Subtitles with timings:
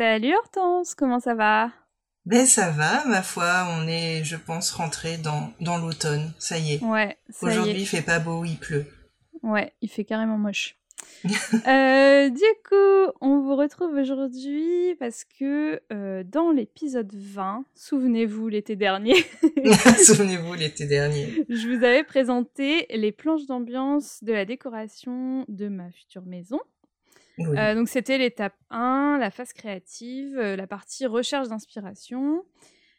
[0.00, 1.72] Salut Hortense, comment ça va?
[2.24, 6.72] Ben ça va, ma foi, on est, je pense, rentré dans, dans l'automne, ça y
[6.72, 6.82] est.
[6.82, 8.86] Ouais, Aujourd'hui, il fait pas beau, il pleut.
[9.42, 10.78] Ouais, il fait carrément moche.
[11.66, 18.76] Euh, du coup, on vous retrouve aujourd'hui parce que euh, dans l'épisode 20, souvenez-vous l'été
[18.76, 19.16] dernier,
[20.02, 21.44] Souvenez-vous l'été dernier.
[21.50, 26.60] je vous avais présenté les planches d'ambiance de la décoration de ma future maison.
[27.38, 27.58] Oui.
[27.58, 32.44] Euh, donc c'était l'étape 1, la phase créative, euh, la partie recherche d'inspiration.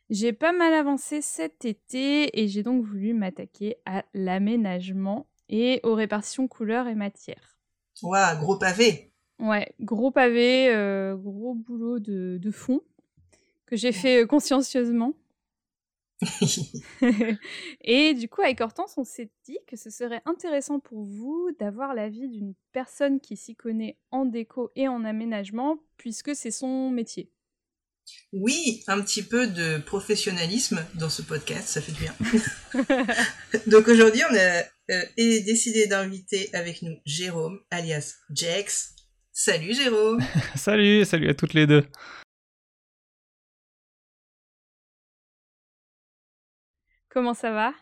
[0.09, 5.95] J'ai pas mal avancé cet été et j'ai donc voulu m'attaquer à l'aménagement et aux
[5.95, 7.57] répartitions couleurs et matières.
[8.01, 9.13] Ouah, gros pavé.
[9.39, 12.81] Ouais, gros pavé, euh, gros boulot de, de fond
[13.65, 15.13] que j'ai fait consciencieusement.
[17.81, 21.93] et du coup, avec Hortense, on s'est dit que ce serait intéressant pour vous d'avoir
[21.93, 27.31] l'avis d'une personne qui s'y connaît en déco et en aménagement, puisque c'est son métier.
[28.33, 32.15] oui, un petit peu de professionnalisme dans ce podcast, ça fait du bien.
[33.67, 38.95] Donc aujourd'hui, on a euh, décidé d'inviter avec nous Jérôme, alias Jex.
[39.33, 40.19] Salut Jérôme
[40.55, 41.83] Salut, salut à toutes les deux.
[47.13, 47.73] Comment ça va?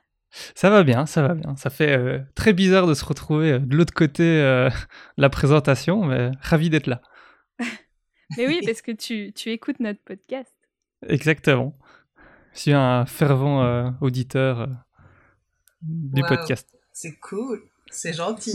[0.56, 1.56] Ça va bien, ça va bien.
[1.56, 4.70] Ça fait euh, très bizarre de se retrouver euh, de l'autre côté euh,
[5.18, 7.02] de la présentation, mais ravi d'être là.
[8.38, 10.54] Mais oui, parce que tu, tu écoutes notre podcast.
[11.08, 11.78] Exactement.
[12.54, 14.68] Je suis un fervent euh, auditeur euh,
[15.82, 16.28] du Wow.
[16.28, 16.68] podcast.
[16.94, 18.54] C'est cool, c'est gentil.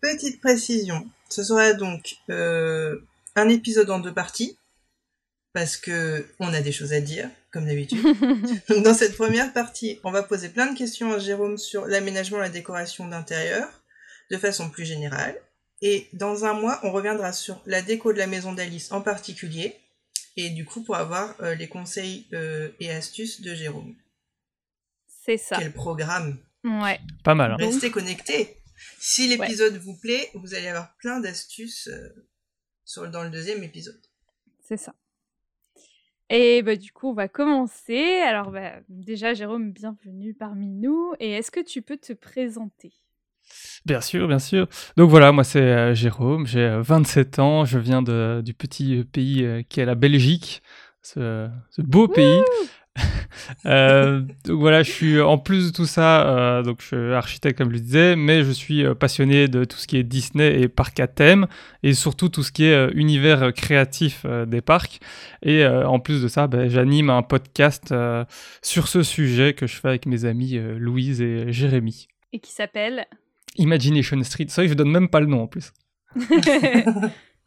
[0.00, 3.00] Petite précision, ce sera donc euh,
[3.36, 4.56] un épisode en deux parties,
[5.52, 8.02] parce que on a des choses à dire, comme d'habitude.
[8.68, 12.38] Donc dans cette première partie, on va poser plein de questions à Jérôme sur l'aménagement
[12.38, 13.68] et la décoration d'intérieur,
[14.30, 15.36] de façon plus générale.
[15.82, 19.76] Et dans un mois, on reviendra sur la déco de la maison d'Alice en particulier,
[20.36, 23.94] et du coup pour avoir euh, les conseils euh, et astuces de Jérôme.
[25.24, 25.56] C'est ça.
[25.58, 27.00] Quel programme Ouais.
[27.24, 27.52] Pas mal.
[27.52, 27.56] hein.
[27.58, 28.56] Restez connectés.
[28.98, 32.08] Si l'épisode vous plaît, vous allez avoir plein d'astuces euh,
[32.84, 34.00] sur, dans le deuxième épisode.
[34.66, 34.94] C'est ça.
[36.32, 38.20] Et bah, du coup, on va commencer.
[38.24, 41.12] Alors, bah, déjà, Jérôme, bienvenue parmi nous.
[41.18, 42.92] Et est-ce que tu peux te présenter?
[43.84, 44.68] Bien sûr, bien sûr.
[44.96, 49.02] Donc voilà, moi c'est euh, Jérôme, j'ai euh, 27 ans, je viens de, du petit
[49.02, 50.62] pays euh, qui est la Belgique,
[51.02, 52.42] ce, ce beau pays.
[53.66, 57.58] Euh, donc voilà, je suis en plus de tout ça, euh, donc je suis architecte
[57.58, 60.60] comme je le disais, mais je suis euh, passionné de tout ce qui est Disney
[60.60, 61.46] et parcs à thème,
[61.82, 65.00] et surtout tout ce qui est euh, univers créatif euh, des parcs.
[65.42, 68.24] Et euh, en plus de ça, ben, j'anime un podcast euh,
[68.62, 72.08] sur ce sujet que je fais avec mes amis euh, Louise et Jérémy.
[72.32, 73.06] Et qui s'appelle
[73.56, 74.46] Imagination Street.
[74.48, 75.72] C'est vrai que je donne même pas le nom en plus.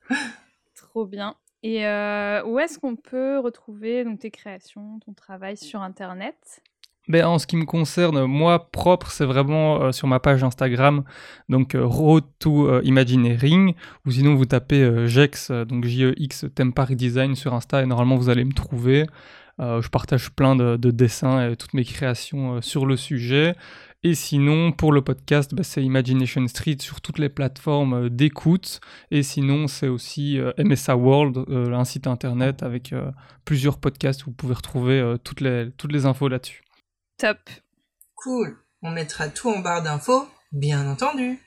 [0.76, 1.36] Trop bien.
[1.64, 6.62] Et euh, où est-ce qu'on peut retrouver donc, tes créations, ton travail sur Internet?
[7.10, 11.04] Ben, en ce qui me concerne, moi propre, c'est vraiment euh, sur ma page Instagram,
[11.50, 13.74] donc euh, Road to euh, Imagineering,
[14.06, 16.46] ou sinon vous tapez Jex, donc J-E-X
[16.92, 19.06] Design sur Insta, et normalement vous allez me trouver.
[19.60, 23.56] Je partage plein de, de dessins et toutes mes créations sur le sujet.
[24.06, 28.82] Et sinon, pour le podcast, ben, c'est Imagination Street sur toutes les plateformes euh, d'écoute.
[29.12, 33.12] Et sinon, c'est aussi euh, MSA World, euh, un site internet avec euh,
[33.46, 36.64] plusieurs podcasts où vous pouvez retrouver euh, toutes, les, toutes les infos là-dessus.
[37.18, 37.38] Top.
[38.16, 38.58] Cool.
[38.82, 41.40] On mettra tout en barre d'infos, bien entendu.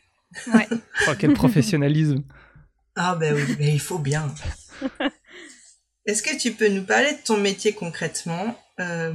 [0.55, 0.67] Ouais.
[1.09, 2.23] Oh, quel professionnalisme.
[2.97, 4.35] Ah ben oui, mais il faut bien.
[6.07, 9.13] Est-ce que tu peux nous parler de ton métier concrètement Euh,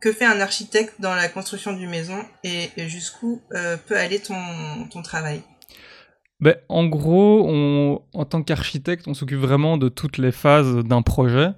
[0.00, 5.02] Que fait un architecte dans la construction d'une maison et, jusqu'où euh, peut aller ton,
[5.02, 5.40] travail?
[6.40, 11.50] Ben, en gros, en tant qu'architecte, on s'occupe vraiment de toutes les phases d'un projet.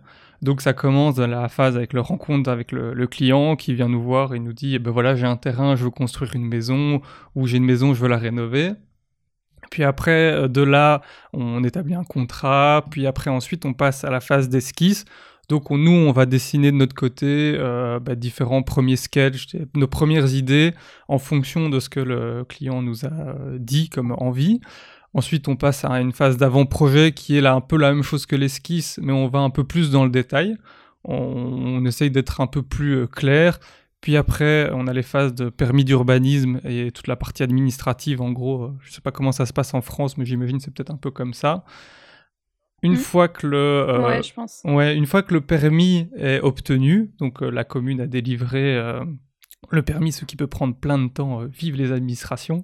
[0.43, 3.89] Donc ça commence dans la phase avec le rencontre avec le, le client qui vient
[3.89, 6.47] nous voir et nous dit, eh ben voilà, j'ai un terrain, je veux construire une
[6.47, 7.03] maison,
[7.35, 8.73] ou j'ai une maison, je veux la rénover.
[9.71, 11.03] Puis après, euh, de là,
[11.33, 12.85] on établit un contrat.
[12.91, 15.05] Puis après, ensuite, on passe à la phase d'esquisse.
[15.49, 19.89] Donc on- nous, on va dessiner de notre côté euh, bah, différents premiers sketchs, nos
[19.89, 20.75] premières idées
[21.09, 24.61] en fonction de ce que le client nous a euh, dit comme envie.
[25.13, 28.27] Ensuite, on passe à une phase d'avant-projet qui est là un peu la même chose
[28.27, 30.57] que l'esquisse, mais on va un peu plus dans le détail.
[31.05, 33.59] On, essaye d'être un peu plus clair.
[34.01, 38.23] Puis après, on a les phases de permis d'urbanisme et toute la partie administrative.
[38.23, 40.73] En gros, euh, je sais pas comment ça se passe en France, mais j'imagine c'est
[40.73, 41.65] peut-être un peu comme ça.
[42.83, 42.97] Une Mm.
[42.97, 44.63] fois que le euh, Ouais, je pense.
[44.65, 49.05] Ouais, une fois que le permis est obtenu, donc euh, la commune a délivré euh,
[49.71, 52.63] le permis, ce qui peut prendre plein de temps, euh, vive les administrations.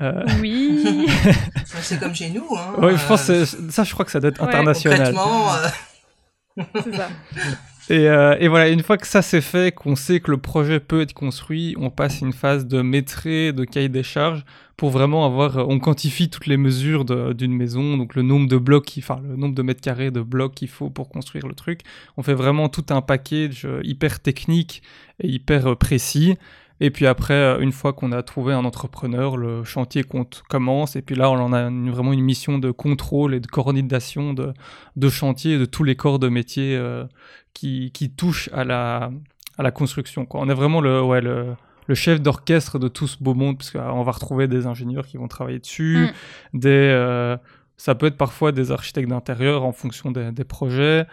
[0.00, 1.06] Euh, Oui.
[1.66, 2.46] C'est comme chez nous.
[2.56, 3.30] Hein, ouais, je pense
[3.70, 5.14] ça, je crois que ça doit être Ouais, international.
[5.14, 7.08] Concrètement, euh, c'est ça.
[7.88, 10.78] Et, euh, et voilà, une fois que ça c'est fait, qu'on sait que le projet
[10.78, 14.44] peut être construit, on passe une phase de maîtrise, de cahier des charges,
[14.76, 17.04] pour vraiment avoir, euh, on quantifie toutes les mesures
[17.34, 20.20] d'une maison, donc le nombre de blocs, qui- enfin le nombre de mètres carrés de
[20.20, 21.80] blocs qu'il faut pour construire le truc.
[22.16, 24.82] On fait vraiment tout un package euh, hyper technique
[25.20, 26.36] et hyper euh, précis.
[26.82, 30.96] Et puis après, euh, une fois qu'on a trouvé un entrepreneur, le chantier compte, commence.
[30.96, 34.32] Et puis là, on en a une- vraiment une mission de contrôle et de coordination
[34.32, 34.54] de,
[34.96, 37.04] de chantier et de tous les corps de métier euh,
[37.52, 39.10] qui, qui touchent à la,
[39.58, 40.24] à la construction.
[40.24, 40.40] Quoi.
[40.40, 41.54] On est vraiment le, ouais, le,
[41.86, 45.18] le chef d'orchestre de tout ce beau monde, parce qu'on va retrouver des ingénieurs qui
[45.18, 46.06] vont travailler dessus,
[46.54, 47.36] des, euh,
[47.76, 51.06] ça peut être parfois des architectes d'intérieur en fonction des, des projets.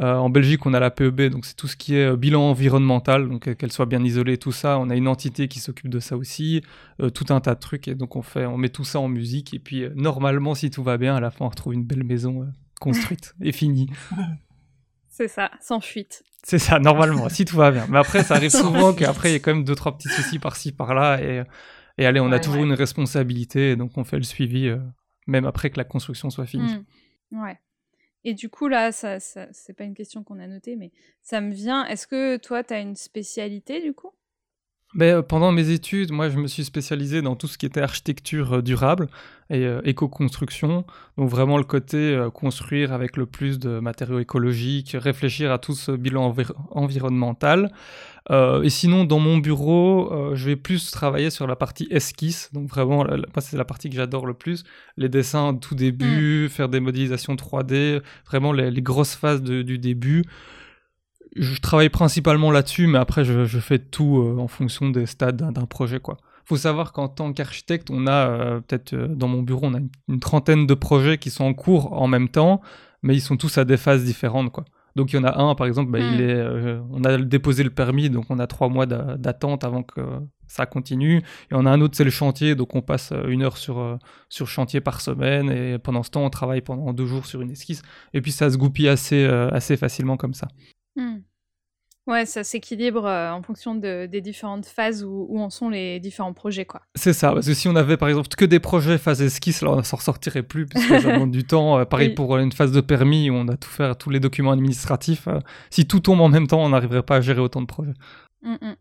[0.00, 2.42] Euh, en Belgique, on a la PEB, donc c'est tout ce qui est euh, bilan
[2.42, 4.78] environnemental, donc euh, qu'elle soit bien isolée, tout ça.
[4.78, 6.62] On a une entité qui s'occupe de ça aussi,
[7.14, 9.52] tout un tas de trucs, et donc on fait, on met tout ça en musique,
[9.52, 12.46] et puis normalement, si tout va bien, à la fin, on retrouve une belle maison
[12.80, 13.90] construite et finie.
[15.08, 16.22] C'est ça, sans fuite.
[16.44, 17.86] C'est ça, normalement, si tout va bien.
[17.90, 20.38] Mais après, ça arrive souvent qu'après, il y a quand même deux, trois petits soucis
[20.38, 21.22] par-ci, par-là.
[21.22, 21.42] Et,
[21.98, 22.66] et allez, on a toujours ouais.
[22.66, 24.74] une responsabilité, et donc on fait le suivi,
[25.26, 26.78] même après que la construction soit finie.
[27.32, 27.42] Mm.
[27.42, 27.58] Ouais.
[28.24, 30.90] Et du coup, là, ça, ça, c'est pas une question qu'on a notée, mais
[31.22, 31.86] ça me vient.
[31.86, 34.12] Est-ce que toi, tu as une spécialité du coup?
[34.92, 37.80] Mais euh, pendant mes études, moi, je me suis spécialisé dans tout ce qui était
[37.80, 39.08] architecture euh, durable
[39.48, 40.84] et euh, éco-construction.
[41.16, 45.92] Donc vraiment le côté construire avec le plus de matériaux écologiques, réfléchir à tout ce
[45.92, 47.70] bilan envi- environnemental.
[48.30, 52.50] Euh, et sinon, dans mon bureau, euh, je vais plus travailler sur la partie esquisse.
[52.52, 54.64] Donc vraiment, la- la- moi, c'est la partie que j'adore le plus.
[54.96, 59.78] Les dessins tout début, faire des modélisations 3D, vraiment les, les grosses phases de- du
[59.78, 60.24] début
[61.36, 65.36] je travaille principalement là-dessus, mais après, je, je fais tout euh, en fonction des stades
[65.36, 66.16] d'un- d'un projet, quoi.
[66.44, 69.78] Faut savoir qu'en tant qu'architecte, on a euh, peut-être euh, dans mon bureau, on a
[69.78, 72.60] une, une trentaine de projets qui sont en cours en même temps,
[73.02, 74.64] mais ils sont tous à des phases différentes, quoi.
[74.96, 77.62] Donc il y en a un, par exemple, bah, il est, euh, on a déposé
[77.62, 80.00] le permis, donc on a trois mois d'a- d'attente avant que
[80.46, 81.18] ça continue.
[81.18, 83.78] Et on a un autre, c'est le chantier, donc on passe euh, une heure sur,
[83.78, 83.96] euh,
[84.28, 87.50] sur chantier par semaine, et pendant ce temps, on travaille pendant deux jours sur une
[87.52, 87.82] esquisse.
[88.14, 90.48] Et puis ça se goupille assez, euh, assez facilement comme ça.
[92.10, 96.00] Ouais, ça s'équilibre euh, en fonction de- des différentes phases où, où en sont les
[96.00, 96.82] différents projets, quoi.
[96.96, 99.70] C'est ça, parce que si on avait par exemple que des projets phase esquisse, là
[99.70, 101.78] on s'en ressortirait plus, parce que ça demande du temps.
[101.78, 102.14] Euh, pareil Oui.
[102.14, 105.28] pour une phase de permis où on a tout faire, tous les documents administratifs.
[105.28, 105.38] Euh,
[105.70, 107.94] si tout tombe en même temps, on n'arriverait pas à gérer autant de projets.
[108.42, 108.76] Mm, mm.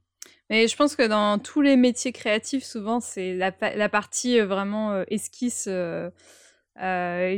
[0.50, 4.40] Mais je pense que dans tous les métiers créatifs, souvent, c'est la, pa- la partie
[4.40, 5.66] euh, vraiment euh, esquisse
[6.82, 6.86] euh,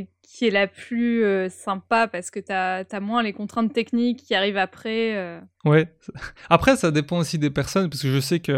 [0.22, 4.34] qui est la plus euh, sympa parce que tu as, moins les contraintes techniques qui
[4.34, 5.14] arrivent après.
[5.16, 5.40] euh.
[5.64, 5.92] Ouais.
[6.48, 8.54] Après, ça dépend aussi des personnes, parce que je sais qu'un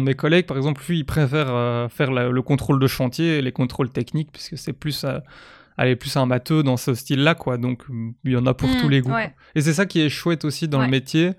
[0.00, 3.38] de mes collègues, par exemple, lui, il préfère euh, faire la- le contrôle de chantier
[3.38, 5.18] et les contrôles techniques, puisque c'est plus, euh,
[5.76, 7.56] aller plus un matheux dans ce style-là, quoi.
[7.58, 7.84] Donc,
[8.24, 9.12] il y en a pour Mm, tous les goûts.
[9.14, 9.34] ouais.
[9.54, 10.86] Et c'est ça qui est chouette aussi dans Ouais.
[10.86, 11.32] le métier,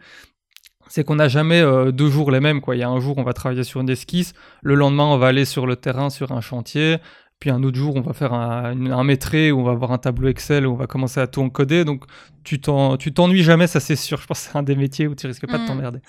[0.87, 2.75] c'est qu'on n'a jamais euh, deux jours les mêmes, quoi.
[2.75, 5.27] Il y a un jour, on va travailler sur une esquisse, le lendemain, on va
[5.27, 6.97] aller sur le terrain, sur un chantier,
[7.39, 9.97] puis un autre jour, on va faire un, un maîtrise, où on va avoir un
[9.97, 11.85] tableau Excel, où on va commencer à tout encoder.
[11.85, 12.03] Donc,
[12.43, 14.19] tu t'en- tu t'ennuies jamais, ça c'est sûr.
[14.21, 15.67] Je pense que c'est un des métiers où tu risques pas de Mm.
[15.67, 15.99] t'emmerder.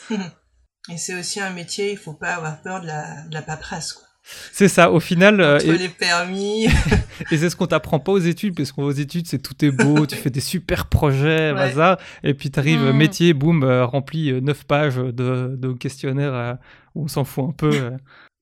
[0.90, 3.92] Et c'est aussi un métier, il faut pas avoir peur de la, de la paperasse.
[3.92, 4.04] Quoi.
[4.52, 6.64] C'est ça, au final, euh, Entre et, les permis.
[7.30, 10.06] et c'est ce qu'on t'apprend pas aux études, parce qu'aux études, c'est tout est beau,
[10.06, 11.54] tu fais des super projets, Ouais.
[11.54, 12.96] bazar, et puis t'arrives, euh, Mm.
[12.96, 16.54] métier, boum, euh, rempli euh, 9 pages de, de questionnaires euh,
[16.94, 17.92] où on s'en fout un peu.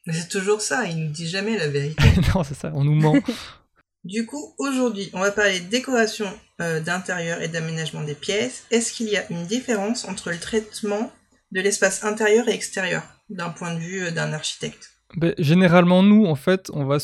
[0.07, 2.03] Mais c'est toujours ça, il nous dit jamais la vérité.
[2.35, 3.15] non, c'est ça, on nous ment.
[4.05, 6.27] Du coup, aujourd'hui, on va parler de décoration
[6.61, 8.67] euh, d'intérieur et d'aménagement des pièces.
[8.73, 11.13] Est-ce qu'il y a une différence entre le traitement
[11.53, 14.91] de l'espace intérieur et extérieur d'un point de vue euh, d'un architecte?
[15.17, 16.99] Ben, généralement, nous, en fait, on va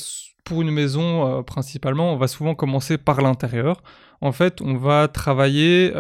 [0.45, 3.81] pour une maison euh, principalement, on va souvent commencer par l'intérieur.
[4.21, 5.93] En fait, on va travailler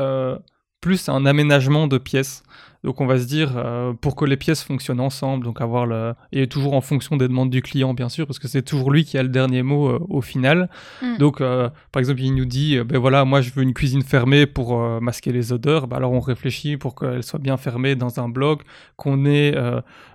[0.80, 2.42] plus un aménagement de pièces.
[2.84, 6.14] Donc on va se dire, euh, pour que les pièces fonctionnent ensemble, donc avoir le...
[6.30, 9.04] et toujours en fonction des demandes du client bien sûr, parce que c'est toujours lui
[9.04, 10.70] qui a le dernier mot euh, au final.
[11.02, 11.16] Mm.
[11.18, 14.46] Donc euh, par exemple il nous dit, ben voilà, moi je veux une cuisine fermée
[14.46, 18.28] pour masquer les odeurs, ben, alors on réfléchit pour qu'elle soit bien fermée dans un
[18.28, 18.62] bloc,
[18.96, 19.54] qu'on ait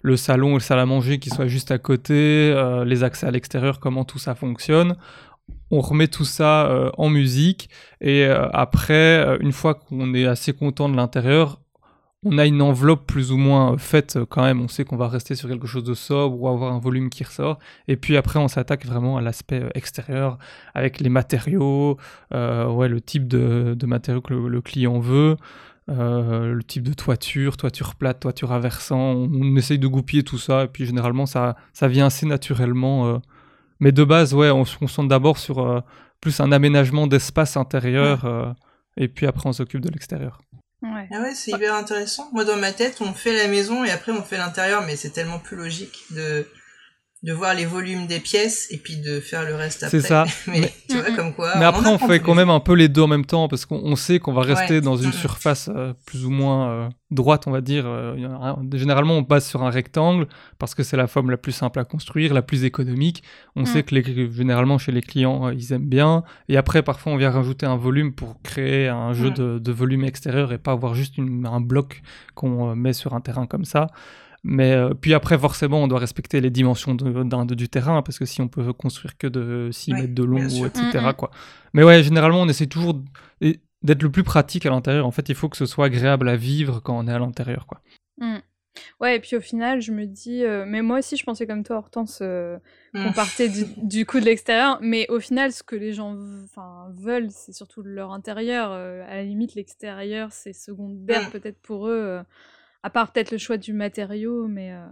[0.02, 2.54] le salon et le salle à manger qui soit juste à côté,
[2.86, 4.96] les accès à l'extérieur, comment tout ça fonctionne
[5.72, 10.96] on remet tout ça en musique et après, une fois qu'on est assez content de
[10.96, 11.60] l'intérieur,
[12.26, 14.62] on a une enveloppe plus ou moins euh, faite euh, quand même.
[14.62, 17.24] On sait qu'on va rester sur quelque chose de sobre ou avoir un volume qui
[17.24, 17.60] ressort.
[17.88, 20.38] Et puis après, on s'attaque vraiment à l'aspect euh, extérieur
[20.74, 21.98] avec les matériaux,
[22.32, 25.36] ouais, le type de, matériaux que le, client veut.
[25.88, 30.64] le type de toiture, toiture plate, toiture à versant, on, essaye de goupiller tout ça
[30.64, 33.22] et puis généralement ça, ça vient assez naturellement.
[33.80, 35.84] Mais de base, ouais, on se concentre d'abord sur
[36.22, 38.56] plus un aménagement d'espace intérieur
[38.98, 40.40] et puis après on s'occupe de l'extérieur.
[40.84, 41.08] Ouais.
[41.14, 42.30] Ah ouais, c'est hyper intéressant.
[42.34, 45.12] Moi, dans ma tête, on fait la maison et après on fait l'intérieur, mais c'est
[45.12, 46.46] tellement plus logique de
[47.24, 50.02] de voir les volumes des pièces et puis de faire le reste après.
[50.02, 50.26] C'est ça.
[50.48, 51.54] mais, tu vois, comme quoi.
[51.58, 53.96] Mais après, on fait quand même un peu les deux en même temps parce qu'on
[53.96, 55.14] sait qu'on va rester dans une Mm.
[55.14, 57.86] surface euh, plus ou moins euh, droite, on va dire.
[57.88, 58.18] Euh,
[58.74, 60.28] généralement, on base sur un rectangle
[60.60, 63.24] parce que c'est la forme la plus simple à construire, la plus économique.
[63.56, 63.66] On Mm.
[63.68, 66.24] sait que les, généralement, chez les clients, euh, ils aiment bien.
[66.50, 69.34] Et après, parfois, on vient rajouter un volume pour créer un jeu Mm.
[69.36, 72.02] de, de volume extérieur et pas avoir juste une- un bloc
[72.36, 73.88] qu'on euh, met sur un terrain comme ça.
[74.44, 78.26] Mais euh, puis après, forcément, on doit respecter les dimensions de- du terrain, parce que
[78.26, 80.82] si on peut construire que de 6 Oui, mètres de long, ou etc.
[80.96, 81.14] Mm, mm.
[81.14, 81.32] Quoi.
[81.74, 83.02] Mais ouais, généralement, on essaie toujours
[83.42, 85.06] d'être le plus pratique à l'intérieur.
[85.08, 87.66] En fait, il faut que ce soit agréable à vivre quand on est à l'intérieur.
[87.68, 87.82] quoi.
[88.18, 88.38] Mm.
[89.00, 91.64] Ouais, et puis au final, je me dis, euh, mais moi aussi, je pensais comme
[91.64, 92.58] toi, Hortense, euh,
[92.94, 96.18] qu'on partait du, du coup de l'extérieur, mais au final, ce que les gens
[96.98, 98.72] veulent, c'est surtout leur intérieur.
[98.72, 102.24] euh, à la limite, l'extérieur, c'est secondaire peut-être pour eux, euh,
[102.84, 104.72] à part peut-être le choix du matériau, mais.
[104.74, 104.86] euh,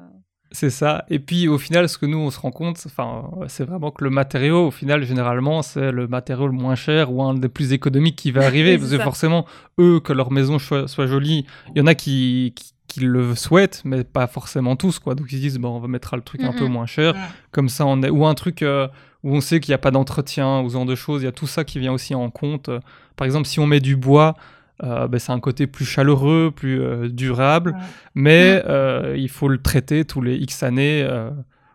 [0.52, 1.06] C'est ça.
[1.10, 4.04] Et puis au final, ce que nous, on se rend compte, enfin, c'est vraiment que
[4.04, 7.72] le matériau, au final, généralement, c'est le matériau le moins cher ou un des plus
[7.74, 8.78] économiques qui va arriver.
[8.78, 9.46] Parce que forcément,
[9.80, 11.46] eux, que leur maison soit, soit jolie,
[11.76, 15.00] il y en a qui, qui, qui le souhaitent, mais pas forcément tous.
[15.00, 15.16] quoi.
[15.16, 17.14] Donc ils se disent, bon, on va mettre le truc un peu moins cher.
[17.14, 17.20] Mm.
[17.52, 18.10] Comme ça, on est...
[18.10, 18.88] Ou un truc euh,
[19.24, 21.22] où on sait qu'il n'y a pas d'entretien ou ce genre de choses.
[21.22, 22.70] Il y a tout ça qui vient aussi en compte.
[23.16, 24.36] Par exemple, si on met du bois,
[24.84, 27.72] euh, ben, c'est un côté plus chaleureux, plus euh, durable.
[27.72, 27.86] Ouais.
[28.16, 31.08] Mais euh, il faut le traiter tous les X années.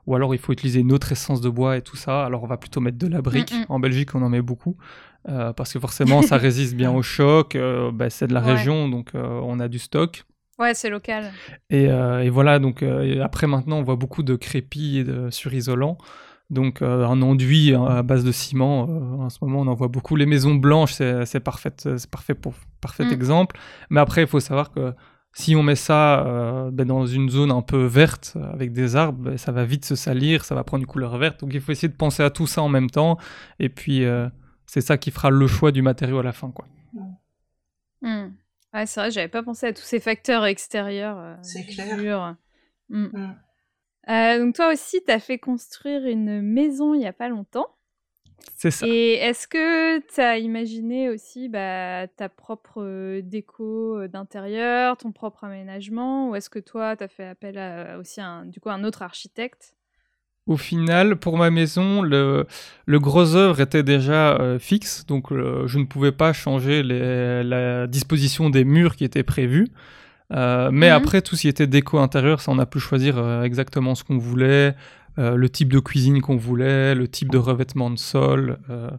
[0.06, 2.24] ou alors il faut utiliser une autre essence de bois et tout ça.
[2.24, 3.52] Alors on va plutôt mettre de la brique.
[3.52, 3.66] Mm, mm.
[3.68, 4.76] En Belgique, on en met beaucoup.
[5.24, 7.56] parce que forcément, ça résiste bien au choc.
[7.56, 8.52] ben, c'est de la Ouais.
[8.54, 10.24] région, donc on a du stock.
[10.58, 11.32] Ouais, c'est local.
[11.70, 15.98] Et, et voilà, donc et après maintenant, on voit beaucoup de crépis et de surisolants.
[16.50, 19.74] Donc euh, un enduit hein, à base de ciment, euh, en ce moment on en
[19.74, 20.14] voit beaucoup.
[20.14, 22.54] Les maisons blanches, c'est c'est parfait, c'est parfait pour
[22.86, 23.12] parfait Mm.
[23.18, 23.52] exemple.
[23.90, 24.84] Mais après, il faut savoir que
[25.32, 28.96] si on met ça euh, ben, dans une zone un peu verte euh, avec des
[28.96, 31.40] arbres, ben, ça va vite se salir, ça va prendre une couleur verte.
[31.40, 33.18] Donc il faut essayer de penser à tout ça en même temps.
[33.58, 34.28] Et puis euh,
[34.66, 36.66] c'est ça qui fera le choix du matériau à la fin, quoi.
[38.02, 38.28] Mm.
[38.74, 41.18] Ouais, c'est vrai, j'avais pas pensé à tous ces facteurs extérieurs.
[41.18, 42.36] euh, C'est clair.
[42.88, 43.08] Mm.
[44.38, 47.66] Donc toi aussi, t'as fait construire une maison il y a pas longtemps.
[48.56, 48.86] C'est ça.
[48.86, 56.30] Et est-ce que tu as imaginé aussi bah, ta propre déco d'intérieur, ton propre aménagement,
[56.30, 59.02] ou est-ce que toi, tu as fait appel à aussi un, du coup, un autre
[59.02, 59.74] architecte?
[60.46, 62.46] Au final, pour ma maison, le,
[62.86, 67.42] le gros œuvre était déjà euh, fixe, donc euh, je ne pouvais pas changer les-
[67.42, 69.66] la disposition des murs qui étaient prévus.
[70.32, 70.94] Euh, mais Mhm.
[70.94, 74.18] après, tout ce qui était déco intérieur, ça, on a pu choisir exactement ce qu'on
[74.18, 74.74] voulait,
[75.18, 78.90] le type de cuisine qu'on voulait, le type de revêtement de sol, euh,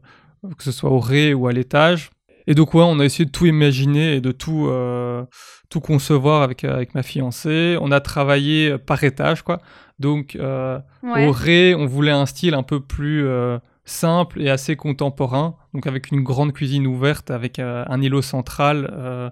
[0.58, 2.10] que ce soit au rez ou à l'étage.
[2.48, 5.24] Et donc, ouais, on a essayé de tout imaginer et de tout, euh,
[5.70, 7.78] tout concevoir avec, avec ma fiancée.
[7.82, 9.60] On a travaillé par étage, quoi.
[10.00, 11.28] Donc, euh, Ouais.
[11.28, 15.88] au rez, on voulait un style un peu plus euh, simple et assez contemporain, donc
[15.88, 19.30] avec une grande cuisine ouverte, avec euh, un îlot central euh,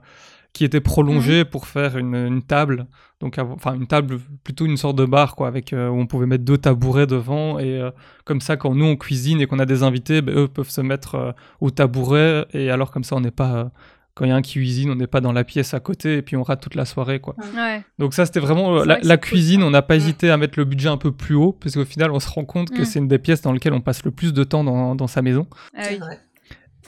[0.55, 2.87] qui était prolongé pour faire une, une table,
[3.19, 6.27] donc enfin une table plutôt une sorte de bar quoi, avec euh, où on pouvait
[6.27, 7.91] mettre deux tabourets devant et euh,
[8.23, 10.79] comme ça quand nous on cuisine et qu'on a des invités, ben, eux peuvent se
[10.79, 13.65] mettre euh, au tabouret et alors comme ça on n'est pas euh,
[14.13, 16.15] quand il y a un qui cuisine, on n'est pas dans la pièce à côté
[16.15, 17.35] et puis on rate toute la soirée quoi.
[17.53, 17.83] Ouais.
[17.99, 19.61] Donc ça, c'était vraiment la, vrai que la c'est cool, cuisine.
[19.61, 22.11] on n'a pas hésité à mettre le budget un peu plus haut, parce qu'au final,
[22.11, 22.85] on se rend compte que Mm.
[22.85, 25.21] c'est une des pièces dans lesquelles on passe le plus de temps dans, dans sa
[25.21, 25.47] maison.
[25.77, 25.99] Ah oui.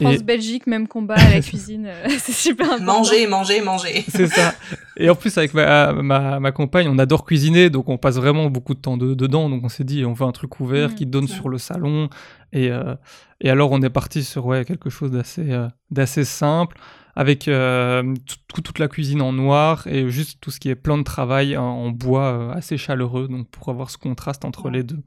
[0.06, 2.86] France-Belgique, même combat à la cuisine, euh, c'est super important.
[3.00, 4.04] Manger, manger, manger.
[4.08, 4.54] C'est ça.
[4.98, 8.50] Et en plus, avec ma, ma, ma compagne, on adore cuisiner, donc on passe vraiment
[8.50, 9.50] beaucoup de temps de- dedans.
[9.50, 10.96] Donc on s'est dit, on veut un truc ouvert Mm.
[10.96, 12.10] qui donne sur le salon.
[12.54, 12.96] Et, euh,
[13.42, 16.78] et alors, on est parti sur ouais, quelque chose d'assez euh, d'assez simple.
[17.20, 18.14] avec euh,
[18.54, 21.58] tout- toute la cuisine en noir et juste tout ce qui est plan de travail
[21.58, 24.72] en, en bois euh, assez chaleureux, donc pour avoir ce contraste entre Ouais.
[24.72, 25.00] les deux.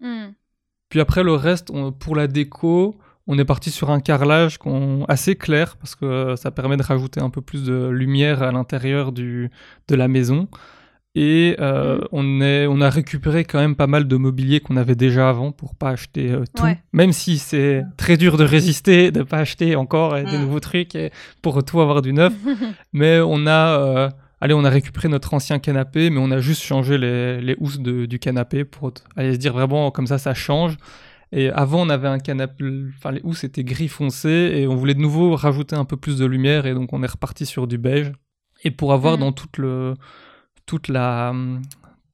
[0.00, 0.28] Hmm.
[0.90, 2.96] Puis après le reste, on- pour la déco,
[3.26, 4.58] on est parti sur un carrelage
[5.08, 9.12] assez clair parce que ça permet de rajouter un peu plus de lumière à l'intérieur
[9.12, 9.48] de
[9.90, 10.48] la maison.
[11.18, 12.04] Et euh, Mhm.
[12.12, 15.50] on, est, on a récupéré quand même pas mal de mobilier qu'on avait déjà avant
[15.50, 16.62] pour pas acheter euh, tout.
[16.62, 16.76] Ouais.
[16.92, 20.42] Même si c'est très dur de résister, de pas acheter encore euh, des Mhm.
[20.42, 22.34] nouveaux trucs et pour tout avoir du neuf.
[22.92, 24.10] Mais on a,
[24.42, 27.80] allez, on a récupéré notre ancien canapé, mais on a juste changé les, les housses
[27.80, 30.76] de- du canapé pour aller se dire vraiment comme ça, ça change.
[31.32, 32.64] Et avant, on avait un canapé,
[32.96, 36.18] enfin les housses étaient gris foncé et on voulait de nouveau rajouter un peu plus
[36.18, 38.12] de lumière et donc on est reparti sur du beige.
[38.64, 39.20] Et pour avoir Mhm.
[39.20, 39.94] dans toute le,
[40.66, 41.34] toute la,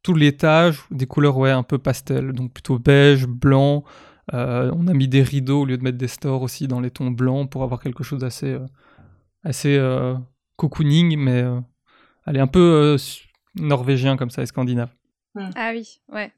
[0.02, 3.84] tout l'étage des couleurs ouais un peu pastel, donc plutôt beige, blanc.
[4.34, 6.90] Euh, on a mis des rideaux au lieu de mettre des stores aussi dans les
[6.90, 8.66] tons blancs pour avoir quelque chose d'assez euh,
[9.44, 10.14] assez euh,
[10.56, 11.60] cocooning, mais euh,
[12.24, 12.96] allez, un peu euh,
[13.56, 14.90] norvégien comme ça, et scandinave.
[15.54, 16.32] Ah oui, ouais.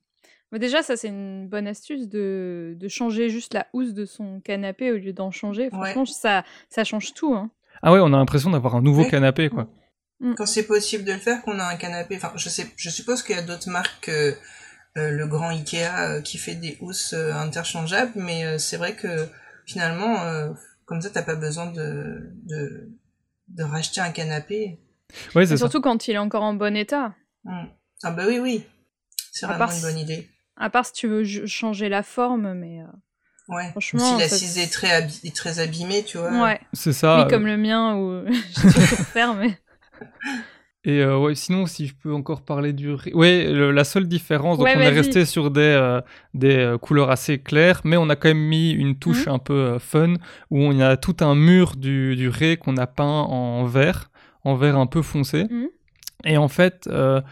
[0.54, 4.40] Mais déjà, ça, c'est une bonne astuce de, de changer juste la housse de son
[4.40, 5.68] canapé au lieu d'en changer.
[5.68, 7.34] Franchement, ça, ça change tout.
[7.34, 7.50] Hein.
[7.82, 9.10] Ah ouais, on a l'impression d'avoir un nouveau Ouais.
[9.10, 9.68] canapé, quoi.
[10.36, 12.14] Quand c'est possible de le faire, qu'on a un canapé.
[12.16, 14.32] Enfin, je sais, je suppose qu'il y a d'autres marques, euh,
[14.96, 18.94] euh, le grand Ikea euh, qui fait des housses euh, interchangeables, mais euh, c'est vrai
[18.94, 19.26] que
[19.66, 20.52] finalement, euh,
[20.86, 22.88] comme ça, t'as pas besoin de, de
[23.48, 24.78] de racheter un canapé.
[25.34, 25.58] Ouais, c'est ça.
[25.58, 27.14] surtout quand il est encore en bon état.
[27.42, 27.66] Hmm.
[28.04, 28.64] Ah bah oui, oui,
[29.32, 30.28] c'est vraiment part une bonne idée.
[30.56, 32.86] À part si tu veux changer la forme, mais euh,
[33.48, 33.68] Ouais.
[33.72, 36.30] Franchement, si l'assise est très abi- est très abîmée, tu vois.
[36.44, 36.60] ouais.
[36.72, 37.18] C'est ça.
[37.18, 39.58] Oui, euh, comme le mien où tout refaire, mais
[40.86, 42.94] Et euh, ouais, sinon, si je peux encore parler du.
[43.14, 46.00] Ouais, le- la seule différence, donc Ouais, on est resté sur des, euh,
[46.34, 49.32] des couleurs assez claires, mais on a quand même mis une touche Mhm.
[49.34, 50.14] un peu euh, fun,
[50.50, 54.10] où on y a tout un mur du, du ré qu'on a peint en vert,
[54.44, 55.44] en vert un peu foncé.
[55.50, 55.68] Mhm.
[56.26, 57.22] Et en fait, euh,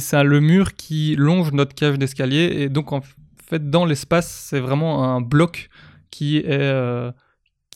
[0.00, 3.00] c'est le mur qui longe notre cage d'escalier, et donc en
[3.42, 5.68] fait, dans l'espace, c'est vraiment un bloc
[6.10, 6.44] qui est...
[6.48, 7.10] euh,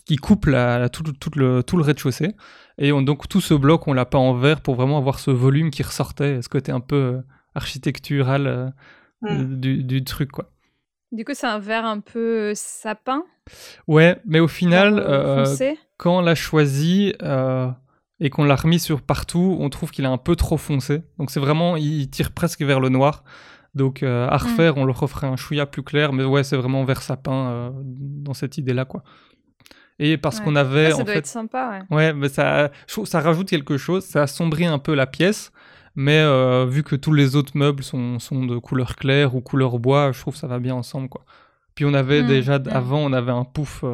[0.06, 2.34] qui coupe la, la- tout, tout le, tout le rez-de-chaussée.
[2.78, 5.30] Et on- donc tout ce bloc, on l'a pas en verre pour vraiment avoir ce
[5.30, 7.20] volume qui ressortait, ce côté un peu euh,
[7.54, 8.68] architectural euh,
[9.20, 9.56] Hmm.
[9.60, 10.50] du, du truc, quoi.
[11.12, 13.24] du coup, c'est un verre un peu sapin.
[13.86, 15.44] Ouais, mais au final, euh,
[15.96, 17.68] quand on l'a choisi euh,
[18.20, 21.02] et qu'on l'a remis sur partout, on trouve qu'il est un peu trop foncé.
[21.18, 23.22] Donc c'est vraiment, il tire presque vers le noir.
[23.74, 26.84] Donc euh, à refaire, on le referait un chouïa plus clair, mais ouais, c'est vraiment
[26.84, 29.02] vert sapin euh, dans cette idée-là, quoi.
[30.00, 30.44] Et parce Ouais.
[30.44, 31.96] qu'on avait, ça en doit fait, être sympa, ouais.
[31.96, 32.70] Ouais, mais ça,
[33.04, 35.50] ça rajoute quelque chose, ça assombrit un peu la pièce,
[35.96, 39.78] mais euh, vu que tous les autres meubles sont, sont de couleur claire ou couleur
[39.80, 41.24] bois, je trouve que ça va bien ensemble, quoi.
[41.74, 42.68] Puis on avait Mm, déjà, mm.
[42.70, 43.84] avant, on avait un pouf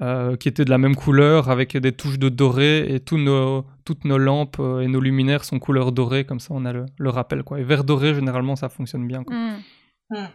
[0.00, 3.18] euh, euh, qui était de la même couleur, avec des touches de doré, et tous
[3.18, 6.72] nos, toutes nos lampes euh, et nos luminaires sont couleur dorée, comme ça on a
[6.72, 7.60] le, le rappel, quoi.
[7.60, 9.36] Et vert doré, généralement, ça fonctionne bien, quoi.
[9.36, 9.62] Mm.
[10.10, 10.26] Hmm.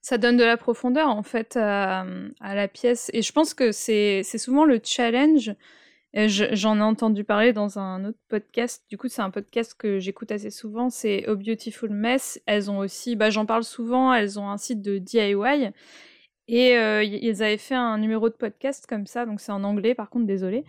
[0.00, 2.06] Ça donne de la profondeur en fait à,
[2.40, 3.10] à la pièce.
[3.12, 5.54] Et je pense que c'est c'est souvent le challenge.
[6.14, 8.84] J'en ai entendu parler dans un autre podcast.
[8.88, 10.90] Du coup, c'est un podcast que j'écoute assez souvent.
[10.90, 12.40] C'est Oh Beautiful Mess.
[12.46, 14.12] Elles ont aussi, bah, j'en parle souvent.
[14.12, 15.70] Elles ont un site de DIY.
[16.48, 19.26] Et euh, ils avaient fait un numéro de podcast comme ça.
[19.26, 20.64] Donc c'est en anglais, par contre, désolé.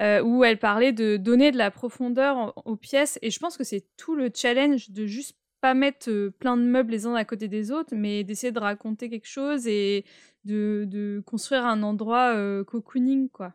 [0.00, 3.16] euh, où elles parlaient de donner de la profondeur en- aux pièces.
[3.22, 6.62] Et je pense que c'est tout le challenge de juste pas mettre euh, plein de
[6.62, 10.04] meubles les uns à côté des autres, mais d'essayer de raconter quelque chose et
[10.44, 13.52] de, de construire un endroit euh, cocooning, quoi.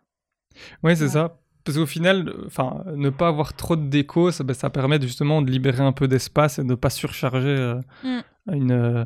[0.82, 1.10] Ouais, c'est Ouais.
[1.10, 1.40] ça.
[1.66, 5.42] Parce qu'au final, enfin, ne pas avoir trop de déco, ça, ben, ça permet justement
[5.42, 8.20] de libérer un peu d'espace et de ne pas surcharger euh, Mm.
[8.54, 9.06] une,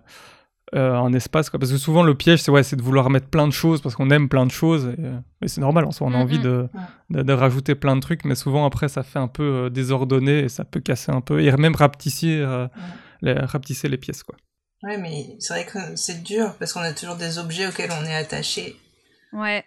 [0.73, 1.49] euh, un espace.
[1.49, 1.59] Quoi.
[1.59, 3.95] Parce que souvent, le piège, c'est ouais, c'est de vouloir mettre plein de choses parce
[3.95, 4.85] qu'on aime plein de choses.
[4.97, 6.43] Et, euh, et c'est normal, en soi, on a Mm, envie mm.
[6.43, 6.69] de,
[7.11, 10.39] de, de rajouter plein de trucs, mais souvent, après, ça fait un peu euh, désordonné
[10.39, 11.41] et ça peut casser un peu.
[11.41, 12.67] Et même rapetisser, euh,
[13.21, 14.23] les, rapetisser les pièces.
[14.23, 14.35] Quoi.
[14.83, 18.05] Ouais, mais c'est vrai que c'est dur parce qu'on a toujours des objets auxquels on
[18.05, 18.75] est attaché.
[19.31, 19.63] Ouais.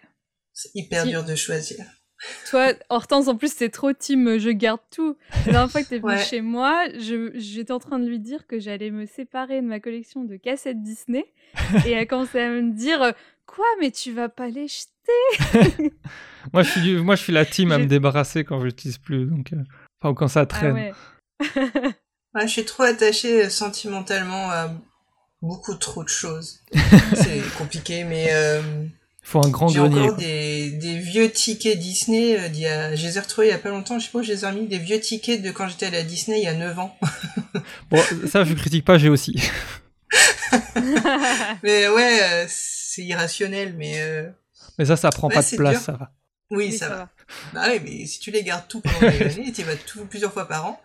[0.53, 1.09] C'est hyper Si.
[1.09, 1.85] dur de choisir.
[2.49, 5.15] Toi, Hortense, en plus, t'es trop team euh, je garde tout.
[5.45, 6.17] La dernière fois que t'es venue Ouais.
[6.23, 6.85] chez moi,
[7.35, 10.81] j'étais en train de lui dire que j'allais me séparer de ma collection de cassettes
[10.81, 11.25] Disney.
[11.85, 13.11] et elle commençait à me dire euh,
[13.45, 15.91] Quoi, mais tu vas pas les jeter?
[16.53, 19.25] Moi, je suis, moi, je suis la team à me débarrasser quand je l'utilise plus.
[19.25, 19.57] Donc, euh,
[20.01, 20.73] enfin, ou quand ça Ah traîne.
[20.73, 20.93] ouais.
[22.35, 24.69] Ouais, je suis trop attachée euh, sentimentalement à
[25.41, 26.61] beaucoup trop de choses.
[27.15, 28.61] c'est compliqué, mais euh,
[29.29, 29.99] faut un grand j'ai grenier.
[30.01, 30.23] encore quoi.
[30.23, 32.37] des, des vieux tickets Disney.
[32.37, 32.47] euh,
[32.91, 32.95] a...
[32.95, 34.43] Je les ai retrouvés il y a pas longtemps, je sais pas où je les
[34.43, 36.79] ai remis, des vieux tickets de quand j'étais allée à Disney il y a 9
[36.79, 36.97] ans.
[37.89, 39.35] Bon, ça, je critique pas, j'ai aussi.
[41.63, 43.99] mais ouais, euh, c'est irrationnel, mais...
[43.99, 44.29] euh,
[44.77, 45.81] Mais ça, ça prend Ouais, pas de place, dur.
[45.81, 46.11] ça va.
[46.51, 46.95] Oui, Mais ça, va.
[46.95, 47.09] va.
[47.53, 50.05] Bah oui, mais si tu les gardes tout pendant des années, tu y vas tout,
[50.05, 50.81] plusieurs fois par an.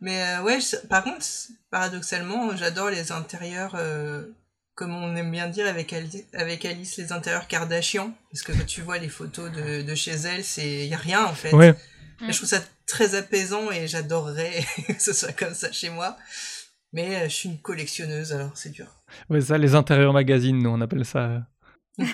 [0.00, 1.24] Mais euh, ouais, je- par contre,
[1.70, 4.24] paradoxalement, j'adore les intérieurs, euh,
[4.76, 8.12] comme on aime bien dire avec Alice, avec Alice les intérieurs Kardashian.
[8.30, 11.24] Parce que quand tu vois les photos de, de chez elle, c'est y a rien
[11.24, 11.52] en fait.
[11.52, 11.74] Ouais,
[12.20, 16.16] Je trouve ça très apaisant et j'adorerais que ce soit comme ça chez moi.
[16.92, 18.86] Mais euh, je suis une collectionneuse, alors c'est dur.
[19.28, 21.42] ouais, ça, les intérieurs magazines, nous, on appelle ça.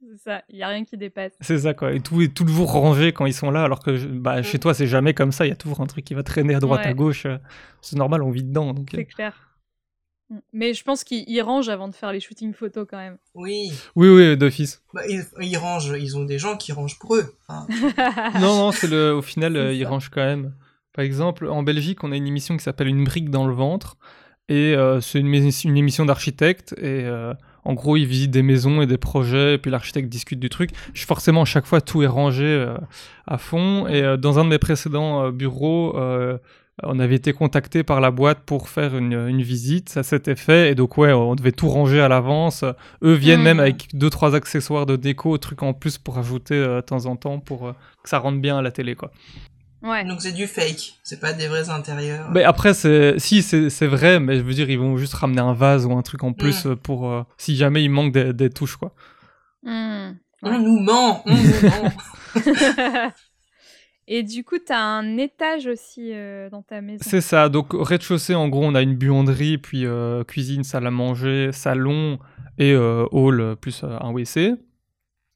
[0.00, 1.32] C'est ça, il y a rien qui dépasse.
[1.40, 1.92] C'est ça, quoi.
[1.92, 4.72] Et tout est toujours rangé quand ils sont là, alors que je- bah, chez toi,
[4.72, 5.44] c'est jamais comme ça.
[5.44, 6.86] Il y a toujours un truc qui va traîner à droite, Ouais.
[6.90, 7.26] à gauche.
[7.82, 8.72] C'est normal, on vit dedans.
[8.74, 8.90] Donc...
[8.94, 9.47] C'est clair.
[10.30, 10.36] Mm.
[10.52, 13.16] Mais je pense qu'ils ils rangent avant de faire les shootings photos quand même.
[13.34, 14.82] Oui, Oui, oui, d'office.
[14.92, 17.34] bah, ils, ils rangent, ils ont des gens qui rangent pour eux.
[18.40, 20.54] Non, non, c'est le, au final, euh, ils rangent quand même.
[20.92, 23.96] Par exemple, en Belgique, on a une émission qui s'appelle Une brique dans le ventre.
[24.48, 25.34] Et euh, c'est une,
[25.76, 26.74] émission d'architectes.
[26.78, 29.54] Et euh, en gros, ils visitent des maisons et des projets.
[29.54, 30.70] Et puis l'architecte discute du truc.
[30.94, 32.76] Je- Forcément, à chaque fois, tout est rangé euh,
[33.26, 33.86] à fond.
[33.86, 36.38] Et euh, dans un de mes précédents euh, bureaux, euh,
[36.82, 39.88] on avait été contacté par la boîte pour faire une, une visite.
[39.88, 40.70] Ça s'était fait.
[40.70, 42.64] Et donc, ouais, on devait tout ranger à l'avance.
[43.02, 46.76] Eux viennent même avec deux, trois accessoires de déco, trucs en plus pour ajouter euh,
[46.76, 49.10] de temps en temps pour euh, que ça rentre bien à la télé, quoi.
[49.82, 50.04] ouais.
[50.04, 52.30] donc c'est du fake, c'est pas des vrais intérieurs.
[52.30, 55.40] Mais après, c'est si c'est c'est vrai, mais je veux dire, ils vont juste ramener
[55.40, 58.32] un vase ou un truc en plus euh, pour euh, si jamais il manque des,
[58.32, 58.92] des touches, quoi.
[59.64, 60.12] Mm.
[60.42, 61.92] On nous ment, on nous ment.
[64.10, 67.04] Et du coup, t'as un étage aussi euh, dans ta maison.
[67.06, 67.50] C'est ça.
[67.50, 71.50] Donc au rez-de-chaussée, en gros, on a une buanderie, puis euh, cuisine, salle à manger,
[71.52, 72.18] salon
[72.56, 74.54] et euh, hall plus un WC.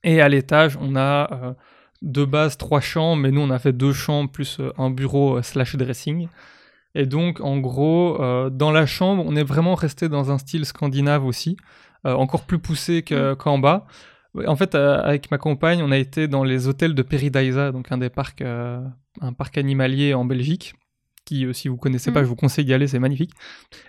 [0.05, 1.55] Et à l'étage, on a
[2.01, 5.77] de base trois chambres, mais nous on a fait deux chambres plus un bureau slash
[5.77, 6.29] dressing.
[6.97, 8.19] Et donc en gros,
[8.51, 11.57] dans la chambre, on est vraiment resté dans un style scandinave aussi,
[12.05, 13.87] encore plus poussé que- qu'en bas.
[14.47, 17.93] En fait, euh, avec ma compagne, on a été dans les hôtels de Peridaisa, donc
[17.93, 18.81] un des parcs, euh,
[19.21, 20.75] un parc animalier en Belgique,
[21.27, 22.25] qui, euh, si vous connaissez pas, Mm.
[22.25, 23.33] je vous conseille d'y aller, c'est magnifique.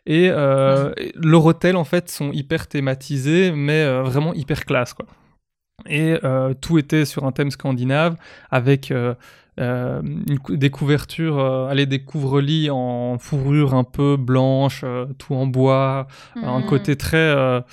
[0.05, 4.93] Et euh, et leurs hôtels, en fait, sont hyper thématisés, mais euh, vraiment hyper classe,
[4.93, 5.05] quoi.
[5.87, 8.15] Et euh, tout était sur un thème scandinave,
[8.51, 8.91] avec
[9.57, 14.83] une cou- des couvertures, allez, des couvre-lits en fourrure un peu blanche,
[15.17, 16.65] tout en bois, un Mm.
[16.65, 17.63] côté très,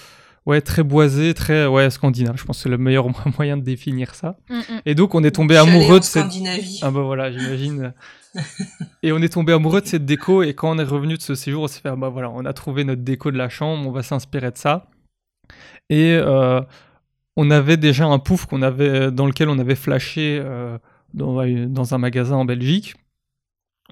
[0.47, 2.37] ouais, très boisé, très ouais, scandinave.
[2.37, 3.07] Je pense que c'est le meilleur
[3.39, 4.37] moyen de définir ça.
[4.49, 4.63] Mm, mm.
[4.87, 6.27] Et donc, on est tombé amoureux de cette.
[6.83, 7.93] Ah bah voilà, j'imagine.
[9.03, 11.35] et on est tombé amoureux de cette déco et quand on est revenu de ce
[11.35, 13.89] séjour, on s'est fait ah bah voilà, on a trouvé notre déco de la chambre,
[13.89, 14.89] on va s'inspirer de ça.
[15.89, 16.61] Et euh,
[17.37, 20.79] on avait déjà un pouf qu'on avait dans lequel on avait flashé euh,
[21.15, 22.95] dans, dans un magasin en Belgique.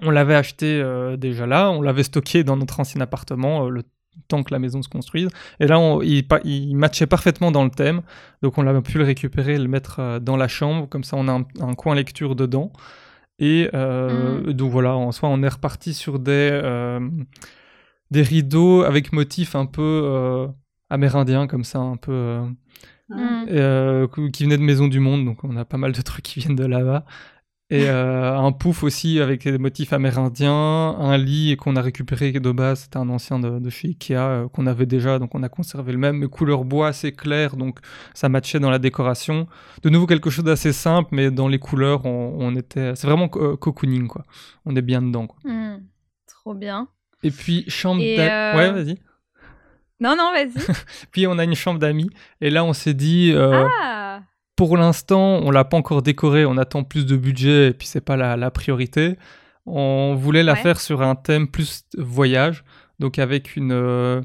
[0.01, 3.83] On l'avait acheté euh, déjà là, on l'avait stocké dans notre ancien appartement euh, le
[4.27, 5.29] temps que la maison se construise.
[5.59, 8.01] Et là, on- il, matchait parfaitement dans le thème.
[8.41, 10.87] Donc on a pu le récupérer, le mettre euh, dans la chambre.
[10.89, 12.71] Comme ça, on a un, un coin lecture dedans.
[13.39, 16.99] Et euh, donc voilà, en soi, on est reparti sur des, euh,
[18.11, 20.47] des rideaux avec motifs un peu euh,
[20.89, 22.11] amérindiens, comme ça, un peu...
[22.11, 22.45] euh,
[23.11, 23.45] Mm.
[23.49, 26.41] euh, qui venaient de Maison du Monde, donc on a pas mal de trucs qui
[26.41, 27.05] viennent de là-bas.
[27.71, 32.51] Et euh, un pouf aussi avec des motifs amérindiens, un lit qu'on a récupéré de
[32.51, 35.49] base, c'était un ancien de, de chez Ikea euh, qu'on avait déjà, donc on a
[35.49, 37.77] conservé le même, mais couleur bois assez claire, donc
[38.15, 39.47] ça matchait dans la décoration.
[39.83, 43.29] De nouveau quelque chose d'assez simple, mais dans les couleurs, on, on était, c'est vraiment
[43.29, 44.23] co- cocooning quoi.
[44.65, 45.27] On est bien dedans.
[45.27, 45.39] Quoi.
[45.51, 45.83] Mm.
[46.27, 46.87] Trop bien.
[47.21, 48.97] Et puis chambre, Et, euh, ouais vas-y.
[49.99, 50.53] Non, non, vas-y.
[51.11, 52.09] Puis on a une chambre d'amis,
[52.41, 53.31] et là on s'est dit.
[53.35, 54.08] euh, ah
[54.59, 58.01] Pour l'instant, on l'a pas encore décoré, on attend plus de budget et puis c'est
[58.03, 59.17] pas la, la priorité.
[59.65, 60.59] On voulait la Ouais.
[60.59, 62.65] faire sur un thème plus voyage,
[62.99, 64.21] donc avec une, euh,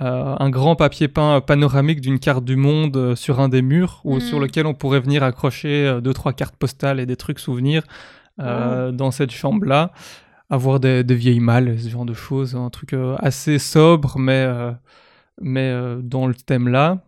[0.00, 4.00] euh, un grand papier peint panoramique d'une carte du monde euh, sur un des murs,
[4.04, 7.82] ou sur lequel on pourrait venir accrocher deux trois cartes postales et des trucs souvenirs
[8.40, 9.92] euh, dans cette chambre-là.
[10.48, 14.44] Avoir des, des vieilles malles, ce genre de choses, un truc euh, assez sobre, mais,
[14.46, 14.72] euh,
[15.42, 17.00] mais euh, dans le thème-là.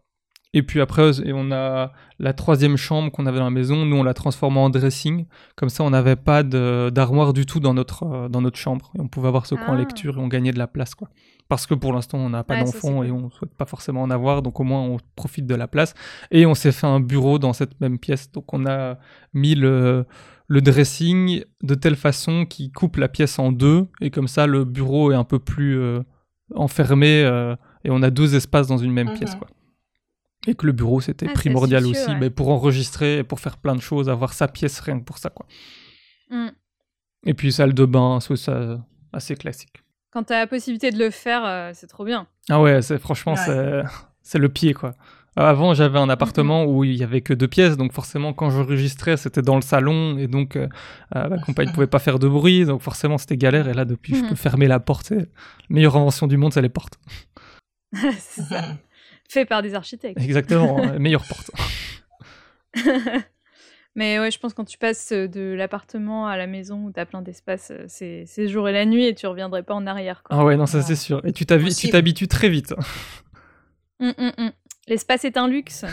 [0.58, 3.96] Et puis après, et on a la troisième chambre qu'on avait dans la maison, nous
[3.96, 5.26] on l'a transformée en dressing.
[5.54, 8.90] Comme ça, on n'avait pas d'armoire du tout dans notre, euh, dans notre chambre.
[8.96, 9.76] Et on pouvait avoir ce coin Ah.
[9.84, 10.94] lecture et on gagnait de la place.
[10.94, 11.08] quoi.
[11.48, 14.10] Parce que pour l'instant, on n'a pas Ouais, d'enfants et on souhaite pas forcément en
[14.10, 14.40] avoir.
[14.40, 15.92] Donc au moins, on profite de la place.
[16.30, 18.32] Et on s'est fait un bureau dans cette même pièce.
[18.32, 18.96] Donc on a
[19.34, 20.06] mis le,
[20.48, 23.86] le dressing de telle façon qu'il coupe la pièce en deux.
[24.00, 26.00] Et comme ça, le bureau est un peu plus euh,
[26.54, 27.22] enfermé.
[27.24, 29.14] euh, et on a deux espaces dans une même Mhm.
[29.18, 29.34] pièce.
[29.36, 29.46] Quoi.
[30.46, 32.18] Et que le bureau, c'était Ah, primordial aussi, ouais.
[32.18, 35.18] mais pour enregistrer et pour faire plein de choses, avoir sa pièce rien que pour
[35.18, 35.30] ça.
[35.30, 35.46] Quoi.
[36.30, 36.48] Mm.
[37.26, 38.78] Et puis salle de bain, c'est ça
[39.12, 39.82] assez classique.
[40.12, 42.26] Quand t'as la possibilité de le faire, euh, c'est trop bien.
[42.48, 43.42] Ah ouais, c'est franchement, Ouais.
[43.44, 43.82] c'est
[44.22, 44.94] c'est le pied, quoi.
[45.38, 49.18] Avant, j'avais un appartement où il y avait que deux pièces, donc forcément, quand j'enregistrais,
[49.18, 50.66] c'était dans le salon, et donc euh,
[51.14, 53.68] euh, ma compagne ne pouvait pas faire de bruit, donc forcément, c'était galère.
[53.68, 55.10] Et là, depuis, je peux fermer la porte.
[55.10, 55.24] La
[55.68, 56.98] meilleure invention du monde, c'est les portes.
[57.92, 58.62] C'est ça.
[59.28, 60.20] Fait par des architectes.
[60.20, 61.50] Exactement, meilleure porte.
[63.94, 67.06] Mais ouais, je pense que quand tu passes de l'appartement à la maison où t'as
[67.06, 70.22] plein d'espace, c'est c'est jour et la nuit et tu reviendrais pas en arrière.
[70.22, 70.36] Quoi.
[70.38, 71.24] Ah ouais, non, ça c'est sûr.
[71.24, 72.74] Et tu t'habitues très vite.
[73.98, 74.50] Hum, hum, hum.
[74.88, 75.86] L'espace est un luxe.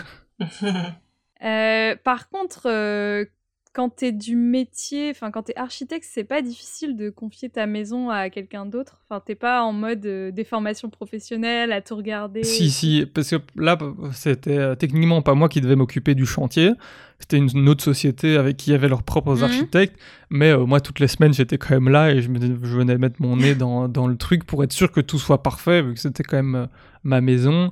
[1.44, 3.26] Euh, par contre, euh,
[3.74, 8.12] quand t'es du métier, enfin quand t'es architecte, c'est pas difficile de confier ta maison
[8.12, 9.02] à quelqu'un d'autre.
[9.10, 12.44] Enfin, t'es pas en mode euh, déformation professionnelle à tout regarder.
[12.44, 13.78] Si, si, parce que là,
[14.14, 16.72] c'était euh, techniquement pas moi qui devais m'occuper du chantier.
[17.20, 19.44] C'était une, une autre société avec qui avait leurs propres Mhm.
[19.44, 20.00] architectes.
[20.30, 22.98] Mais euh, moi, toutes les semaines, j'étais quand même là et je, me, je venais
[23.00, 25.96] mettre mon nez dans, dans le truc pour être sûr que tout soit parfait, vu
[25.96, 26.66] que c'était quand même euh,
[27.04, 27.72] ma maison.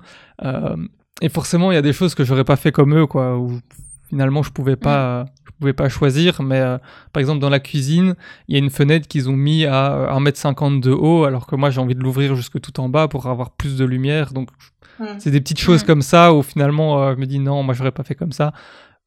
[1.21, 3.59] Et forcément, il y a des choses que j'aurais pas fait comme eux, quoi, où
[4.11, 6.41] finalement, je pouvais pas, je pouvais pas choisir.
[6.43, 6.77] Mais euh,
[7.13, 8.13] par exemple, dans la cuisine,
[8.47, 11.55] il y a une fenêtre qu'ils ont mis à euh, 1m50 de haut, alors que
[11.55, 14.33] moi, j'ai envie de l'ouvrir jusque tout en bas pour avoir plus de lumière.
[14.33, 14.49] Donc,
[14.99, 15.05] Mm.
[15.17, 15.87] c'est des petites choses Mm.
[15.87, 18.53] comme ça où finalement euh, je me dis non, moi j'aurais pas fait comme ça.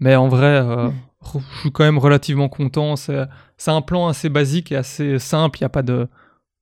[0.01, 0.88] Mais en vrai, euh,
[1.55, 2.97] je suis quand même relativement content.
[2.97, 3.27] C'est
[3.69, 5.59] un plan assez basique et assez simple.
[5.59, 6.09] Il y a pas de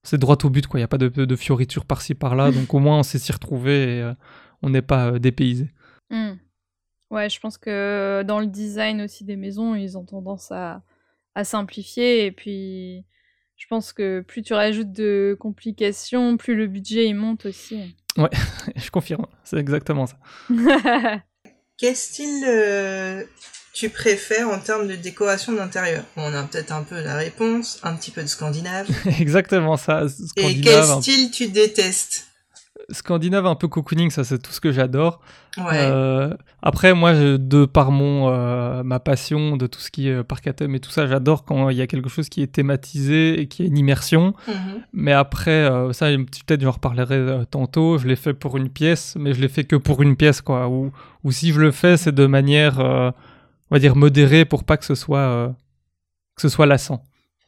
[0.03, 0.81] c'est droit au but quoi.
[0.81, 2.51] Il y a pas de, de fioritures par-ci par-là.
[2.57, 4.13] Donc au moins on sait s'y retrouver et euh,
[4.63, 5.71] on n'est pas euh, dépaysé.
[7.13, 10.83] Ouais, je pense que dans le design aussi des maisons, ils ont tendance à,
[11.35, 12.25] à simplifier.
[12.25, 13.05] Et puis,
[13.57, 17.95] je pense que plus tu rajoutes de complications, plus le budget il monte aussi.
[18.77, 19.27] je confirme.
[19.45, 20.17] C'est exactement ça.
[21.77, 23.25] Quel style euh,
[23.75, 26.05] tu préfères en termes de décoration d'intérieur?
[26.17, 28.89] On a peut-être un peu la réponse, un petit peu de scandinave.
[29.21, 30.07] exactement ça.
[30.37, 32.32] Et quel Scandinave, style tu détestes?
[32.93, 35.21] Scandinave un peu cocooning, ça c'est tout ce que j'adore.
[35.59, 35.65] Ouais.
[35.81, 40.13] Euh, après, moi, je- de par mon euh, ma passion de tout ce qui est
[40.13, 43.41] euh, thème et tout ça, j'adore quand il y a quelque chose qui est thématisé
[43.41, 44.35] et qui est une immersion.
[44.47, 44.55] Mhm.
[44.93, 47.99] Mais après, euh, ça, peut-être, j'en reparlerai tantôt.
[47.99, 50.69] Je l'ai fait pour une pièce, mais je l'ai fait que pour une pièce, quoi.
[50.69, 50.93] Ou,
[51.25, 53.13] ou si je le fais, c'est de manière, on
[53.71, 55.55] va dire, modérée pour pas que ce soit,
[56.37, 57.03] que ce soit lassant.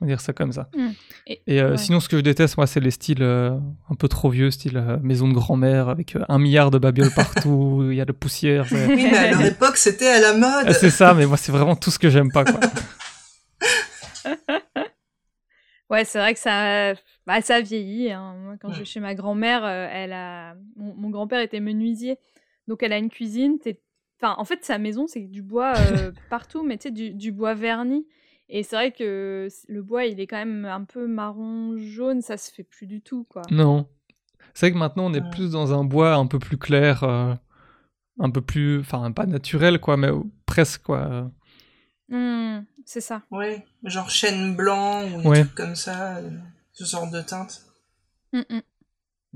[0.04, 0.68] On va dire ça comme ça.
[0.76, 0.88] Mm.
[1.26, 1.76] Et- Et euh, ouais.
[1.78, 3.52] sinon, ce que je déteste, moi, c'est les styles euh,
[3.88, 7.10] un peu trop vieux, style euh, maison de grand-mère avec euh, un milliard de babioles
[7.16, 8.66] partout, il y a de poussière.
[8.68, 10.66] c'est- Oui, mais à leur époque, c'était à la mode.
[10.66, 12.60] Ah, c'est ça, mais moi, c'est vraiment tout ce que j'aime pas, quoi.
[15.90, 16.94] Ouais, c'est vrai que ça,
[17.26, 18.10] bah, ça vieillit.
[18.10, 18.34] hein.
[18.42, 22.16] Moi, quand je vais chez ma grand-mère, elle a, mon, mon grand-père était menuisier,
[22.68, 23.58] donc elle a une cuisine.
[24.20, 27.32] Enfin, en fait, sa maison, c'est du bois euh, partout, mais tu sais, du, du
[27.32, 28.06] bois verni.
[28.48, 32.36] Et c'est vrai que le bois, il est quand même un peu marron jaune, ça
[32.36, 33.42] se fait plus du tout, quoi.
[33.50, 33.88] Non.
[34.52, 35.30] C'est vrai que maintenant, on est Ouais.
[35.30, 37.34] plus dans un bois un peu plus clair, euh,
[38.20, 40.10] un peu plus, enfin, pas naturel, quoi, mais
[40.46, 41.30] presque, quoi.
[42.08, 43.22] Hmm, c'est ça.
[43.30, 45.40] Ouais, genre chêne blanc ou des Ouais.
[45.44, 46.30] trucs comme ça, euh,
[46.72, 47.62] ce genre de teinte.
[48.32, 48.60] Hmm, hmm.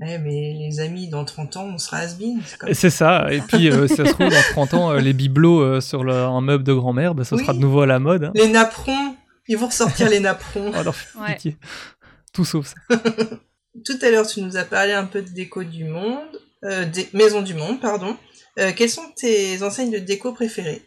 [0.01, 2.39] Ouais, mais les amis, dans 30 ans, on sera has-been.
[2.45, 3.27] c'est comme Et C'est ça.
[3.33, 6.03] Et puis, euh, si ça se trouve, dans 30 ans, euh, les bibelots euh, sur
[6.05, 7.41] le- un meuble de grand-mère, bah, ça Oui.
[7.43, 8.23] sera de nouveau à la mode.
[8.25, 8.31] hein.
[8.33, 9.15] Les napperons,
[9.49, 10.71] ils vont ressortir les napperons.
[10.85, 11.33] Oh Ouais.
[11.35, 11.57] pitié.
[12.33, 12.75] Tout sauf ça.
[13.85, 16.17] Tout à l'heure, tu nous as parlé un peu de déco du monde,
[16.63, 18.15] euh, des maisons du monde, pardon.
[18.57, 20.81] Euh, quelles sont tes enseignes de déco préférées?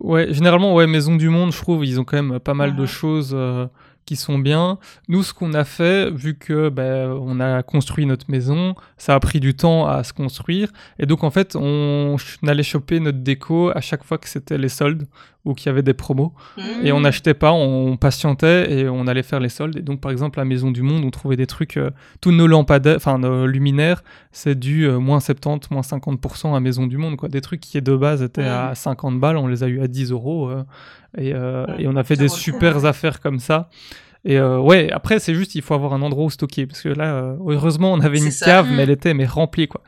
[0.00, 2.82] Ouais, généralement, ouais, Maison du Monde, je trouve, ils ont quand même pas mal de
[2.82, 2.86] Mhm.
[2.88, 3.66] choses euh,
[4.04, 4.78] qui sont bien.
[5.08, 9.20] Nous, ce qu'on a fait, vu que ben, on a construit notre maison, ça a
[9.20, 13.18] pris du temps à se construire, et donc en fait, on, on allait choper notre
[13.18, 15.06] déco à chaque fois que c'était les soldes
[15.44, 16.32] ou qu'il y avait des promos,
[16.82, 17.02] et on Mhm.
[17.02, 19.76] n'achetait pas, on patientait et on allait faire les soldes.
[19.76, 21.90] Et donc, par exemple, à Maison du Monde, on trouvait des trucs, euh,
[22.22, 24.02] tous nos lampadaires, enfin nos luminaires,
[24.32, 27.28] c'est du euh, moins 70, moins 50% à Maison du Monde, quoi.
[27.28, 30.10] Des trucs qui de base étaient à 50 balles, on les a eu à 10
[30.12, 30.48] euros.
[30.48, 30.62] euh,
[31.18, 33.68] et, Ouais, et on a fait des super affaires comme ça.
[34.24, 36.66] Et euh, ouais, après, c'est juste, il faut avoir un endroit où stocker.
[36.66, 38.46] Parce que là, euh, heureusement, on avait une ça.
[38.46, 38.74] cave, Mm.
[38.76, 39.82] mais elle était mais remplie, quoi.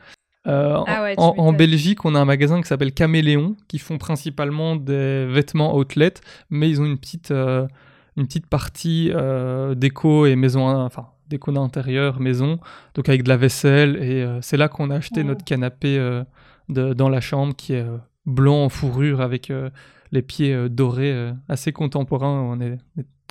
[0.47, 1.51] Euh, Ah ouais, en.
[1.53, 6.13] Belgique, on a un magasin qui s'appelle Caméléon, qui font principalement des vêtements outlet,
[6.49, 7.67] mais ils ont une petite, euh,
[8.15, 12.59] une petite partie euh, déco et maison, enfin déco d'intérieur, maison,
[12.95, 13.97] donc avec de la vaisselle.
[14.01, 15.27] Et c'est là qu'on a acheté Mhm.
[15.27, 15.97] notre canapé
[16.69, 17.85] de- dans la chambre, qui est
[18.25, 19.51] blanc en fourrure avec
[20.13, 22.29] les pieds dorés, assez contemporain.
[22.49, 22.77] On est,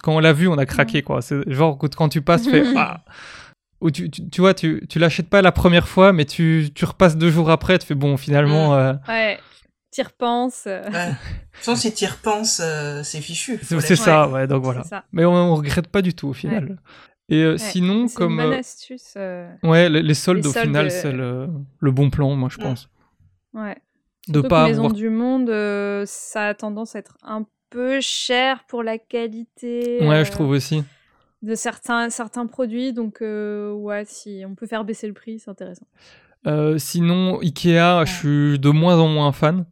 [0.03, 1.23] quand on l'a vu, on a craqué, quoi.
[1.23, 3.01] C'est genre quand tu passes, tu fais ah.
[3.81, 6.85] Ou tu, tu, tu vois, tu, tu l'achètes pas la première fois, mais tu, tu
[6.85, 9.39] repasses deux jours après, tu fais bon, finalement, euh, Ouais,
[9.91, 10.65] t'y repenses.
[10.67, 11.09] euh, Ouais.
[11.09, 13.59] De toute façon, si tu y repenses, euh, c'est fichu.
[13.63, 14.83] c'est les- ça, ouais, donc voilà.
[15.13, 16.79] Mais on, on regrette pas du tout au final.
[17.29, 17.59] Et euh, Ouais.
[17.59, 18.33] sinon, C'est comme.
[18.41, 19.15] une bonne euh, astuce.
[19.17, 21.49] euh, ouais, les, les soldes, les au final, euh, c'est le,
[21.81, 22.63] le bon plan, moi, je Mm.
[22.63, 22.89] pense.
[23.55, 23.77] Ouais.
[24.29, 24.93] de Surtout que pas Maison avoir.
[24.95, 30.17] du Monde, euh, ça a tendance à être un peu cher pour la qualité Ouais,
[30.17, 30.85] euh, je trouve aussi.
[31.47, 32.93] De certains, certains produits.
[32.93, 35.87] Donc, euh, ouais, si on peut faire baisser le prix, c'est intéressant.
[36.47, 39.65] Euh, sinon, Ikea, je suis de moins en moins fan.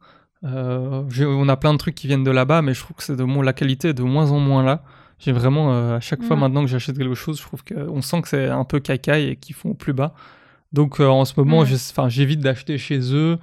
[0.44, 3.16] Euh, on a plein de trucs qui viennent de là-bas, mais je trouve que c'est
[3.16, 4.82] de moins, la qualité est de moins en moins là.
[5.18, 6.40] J'ai vraiment, à chaque fois Ouais.
[6.42, 9.36] maintenant que j'achète quelque chose, je trouve qu'on sent que c'est un peu cacaille et
[9.36, 10.14] qu'ils font au plus bas.
[10.72, 13.38] Donc en ce moment, enfin, j'évite d'acheter chez eux,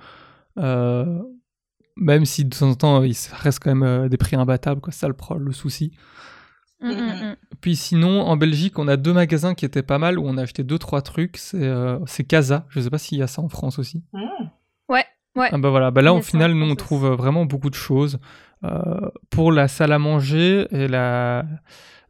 [1.95, 4.91] même si de temps en temps, il reste quand même des prix imbattables, quoi.
[4.91, 5.91] C'est ça le, le souci.
[6.81, 7.35] Mm, mm, mm.
[7.61, 10.41] Puis sinon, en Belgique, on a deux magasins qui étaient pas mal où on a
[10.41, 11.37] acheté deux trois trucs.
[11.37, 12.65] C'est euh, c'est Casa.
[12.69, 14.03] Je sais pas s'il y a ça en France aussi.
[14.13, 14.19] Mmh.
[14.89, 15.49] Ouais, ouais.
[15.51, 18.19] Ah bah voilà, bah là au final nous on trouve euh, vraiment beaucoup de choses.
[18.63, 21.45] Euh, pour la salle à manger et la,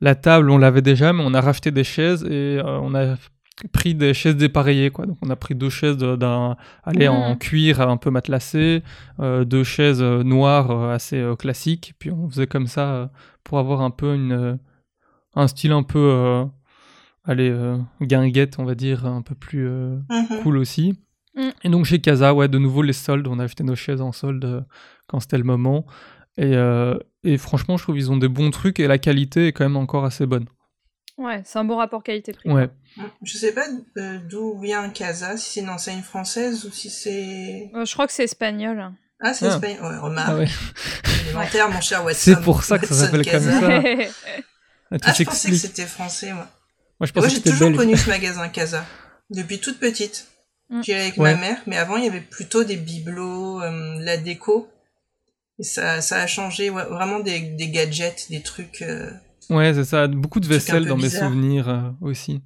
[0.02, 3.16] la table on l'avait déjà mais on a racheté des chaises et euh, on a
[3.68, 5.06] pris des chaises dépareillées quoi.
[5.06, 7.38] Donc on a pris deux chaises d'un allez, en Mhm.
[7.38, 8.84] cuir un peu matelassé,
[9.20, 13.12] euh, deux chaises euh, noires euh, assez euh, classiques puis on faisait comme ça
[13.44, 14.58] pour avoir un peu une
[15.36, 16.46] un style un peu
[17.26, 17.56] allez
[18.02, 20.42] guinguette on va dire un peu plus Mhm.
[20.44, 20.96] cool aussi.
[21.36, 21.50] Mm.
[21.64, 24.12] Et donc chez Casa, ouais, de nouveau les soldes, on a acheté nos chaises en
[24.12, 24.66] solde
[25.08, 25.86] quand c'était le moment.
[26.38, 26.54] Et,
[27.24, 29.78] et franchement, je trouve qu'ils ont des bons trucs et la qualité est quand même
[29.78, 30.46] encore assez bonne.
[31.18, 32.50] Ouais, c'est un bon rapport qualité-prix.
[32.50, 32.70] Ouais.
[32.98, 33.04] Mmh.
[33.24, 33.66] Je sais pas
[33.98, 37.70] euh, d'où vient Casa, si c'est une enseigne française ou si c'est.
[37.76, 38.92] Euh, je crois que c'est espagnol.
[39.20, 39.50] Ah, c'est Ah.
[39.56, 39.92] espagnol.
[39.92, 40.30] Ouais, remarque.
[40.32, 40.48] Ah ouais.
[41.26, 42.20] Élémentaire, mon cher Watson.
[42.36, 43.60] C'est pour ça que ça s'appelle comme Casa.
[43.60, 43.82] ça.
[44.94, 46.48] Ah, Ah, je pensais que c'était français, moi.
[47.00, 48.84] Moi, je Moi, pensais j'ai toujours connu ce magasin Casa.
[49.30, 50.28] Depuis toute petite.
[50.70, 50.84] Mm.
[50.84, 51.34] J'y allais avec Ouais.
[51.36, 54.70] ma mère, mais avant, il y avait plutôt des bibelots, euh, la déco.
[55.60, 58.82] Et ça, ça a changé, ouais, vraiment des, des gadgets, des trucs.
[58.82, 59.10] euh,
[59.52, 60.08] Ouais, c'est ça.
[60.08, 62.42] Beaucoup de vaisselle dans mes souvenirs euh, aussi.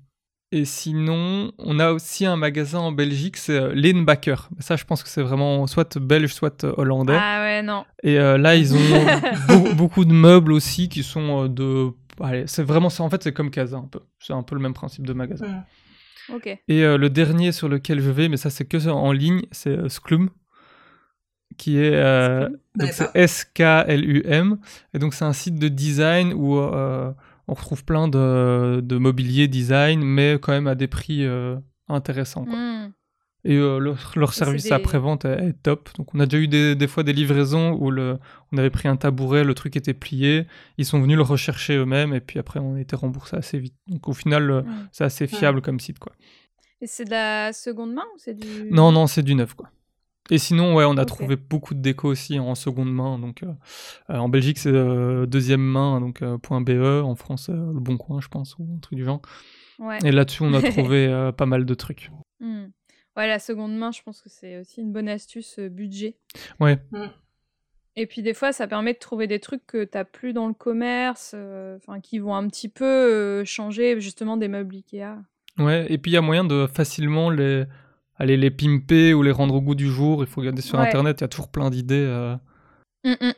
[0.51, 4.49] Et sinon, on a aussi un magasin en Belgique, c'est euh, Leenbacker.
[4.59, 7.17] Ça, je pense que c'est vraiment soit belge, soit euh, hollandais.
[7.19, 7.83] ah ouais, non.
[8.03, 8.79] Et euh, là, ils ont
[9.47, 11.89] beau- beaucoup de meubles aussi qui sont de.
[12.21, 13.03] Allez, c'est vraiment ça.
[13.03, 13.99] En fait, c'est comme Casa un peu.
[14.19, 15.63] C'est un peu le même principe de magasin.
[16.33, 16.47] Ok.
[16.47, 19.71] Et euh, le dernier sur lequel je vais, mais ça c'est que en ligne, c'est
[19.77, 20.29] euh, Sklum,
[21.57, 22.49] qui est euh,
[23.27, 24.59] Sklum
[24.93, 27.11] et donc c'est un site de design où euh,
[27.47, 32.45] on retrouve plein de, de mobilier design, mais quand même à des prix euh, intéressants.
[32.45, 32.55] quoi.
[32.57, 32.91] Mm.
[33.47, 35.89] Et euh, leur, leur service des- après-vente est, est top.
[35.99, 38.17] Donc on a déjà eu des, des fois des livraisons où le,
[38.51, 40.47] on avait pris un tabouret, le truc était plié,
[40.79, 43.75] ils sont venus le rechercher eux-mêmes, et puis après on a été remboursé assez vite.
[43.87, 44.87] Donc au final, Mm.
[44.91, 45.99] c'est assez fiable comme site.
[45.99, 46.13] quoi.
[46.81, 48.47] Et c'est de la seconde main ou c'est du.
[48.71, 49.69] Non, non, c'est du neuf, quoi.
[50.31, 53.19] Et sinon, ouais, on a trouvé beaucoup de déco aussi en seconde main.
[53.19, 53.47] Donc, euh,
[54.09, 57.03] euh, en Belgique, c'est euh, deuxième main, donc euh, point .be.
[57.03, 59.21] En France, euh, le Bon Coin, je pense, ou un truc du genre.
[59.77, 59.99] Ouais.
[60.03, 62.09] Et là-dessus, on a trouvé euh, pas mal de trucs.
[62.39, 62.65] Mm.
[63.17, 66.17] Ouais, la seconde main, je pense que c'est aussi une bonne astuce euh, budget.
[66.59, 66.79] Ouais.
[66.91, 67.05] Mm.
[67.97, 70.53] Et puis des fois, ça permet de trouver des trucs que t'as plus dans le
[70.53, 75.15] commerce, euh, enfin qui vont un petit peu euh, changer justement des meubles Ikea.
[75.57, 77.63] Ouais, et puis il y a moyen de facilement les,
[78.17, 80.23] aller les pimper ou les rendre au goût du jour.
[80.23, 80.88] Il faut regarder sur Ouais.
[80.88, 82.06] Internet, il y a toujours plein d'idées.
[82.08, 82.36] euh.
[83.04, 83.34] Mm, mm.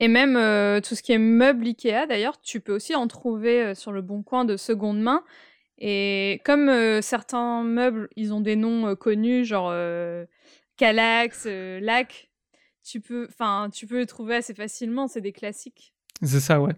[0.00, 3.62] Et même euh, tout ce qui est meubles Ikea, d'ailleurs, tu peux aussi en trouver
[3.62, 5.22] euh, sur le bon coin de seconde main.
[5.80, 6.68] Et comme
[7.02, 9.72] certains meubles, ils ont des noms connus, genre
[10.76, 12.30] Calax, Lac,
[12.82, 13.28] tu peux,
[13.72, 15.06] tu peux les trouver assez facilement.
[15.06, 15.94] C'est des classiques.
[16.20, 16.74] C'est ça, ouais.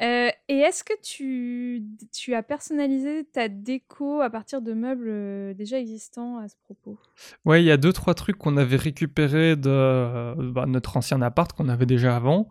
[0.00, 6.48] Et est-ce que tu, as personnalisé ta déco à partir de meubles déjà existants à
[6.48, 6.98] ce propos?
[7.44, 11.52] Ouais, il y a deux, trois trucs qu'on avait récupérés de bah, notre ancien appart
[11.52, 12.48] qu'on avait déjà avant.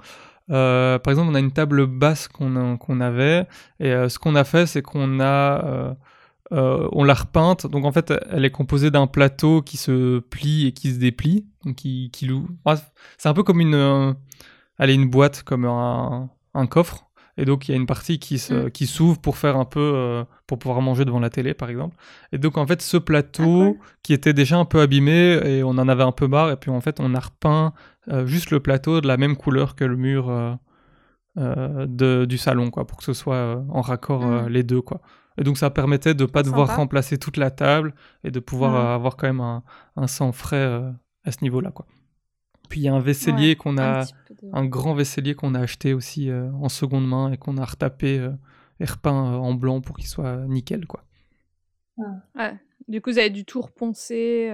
[0.48, 3.48] Par exemple, on a une table basse qu'on avait,
[3.80, 5.96] et ce qu'on a fait, c'est qu'on a,
[6.52, 7.68] on l'a repeinte.
[7.68, 11.46] Donc en fait, elle est composée d'un plateau qui se plie et qui se déplie,
[11.66, 12.48] donc qui, loue.
[13.18, 14.16] C'est un peu comme une,
[14.80, 17.10] une boîte, comme un coffre.
[17.38, 18.70] Et donc il y a une partie qui Mm.
[18.70, 21.96] qui s'ouvre pour faire un peu, euh, pour pouvoir manger devant la télé, par exemple.
[22.32, 23.78] Et donc en fait, ce plateau Ah, cool.
[24.04, 26.52] qui était déjà un peu abîmé et on en avait un peu marre.
[26.52, 27.74] Et puis en fait, on a repeint
[28.12, 30.56] euh, juste le plateau de la même couleur que le mur euh,
[31.88, 34.48] de, du salon, quoi, pour que ce soit en raccord Mm.
[34.50, 35.02] les deux, quoi.
[35.40, 36.78] Et donc ça permettait de pas devoir Sympa.
[36.78, 38.96] remplacer toute la table et de pouvoir Mm.
[38.96, 39.64] avoir quand même un,
[39.96, 40.64] un sang frais
[41.26, 41.88] à ce niveau-là, quoi.
[42.74, 44.10] Puis il y a un vaisselier Ouais, qu'on a, de-
[44.52, 48.18] un grand vaisselier qu'on a acheté aussi euh, en seconde main et qu'on a retapé
[48.18, 48.32] euh,
[48.80, 51.04] et repeint euh, en blanc pour qu'il soit nickel, quoi.
[51.98, 52.58] Ouais.
[52.88, 54.52] Du coup, vous avez du tout reponcer.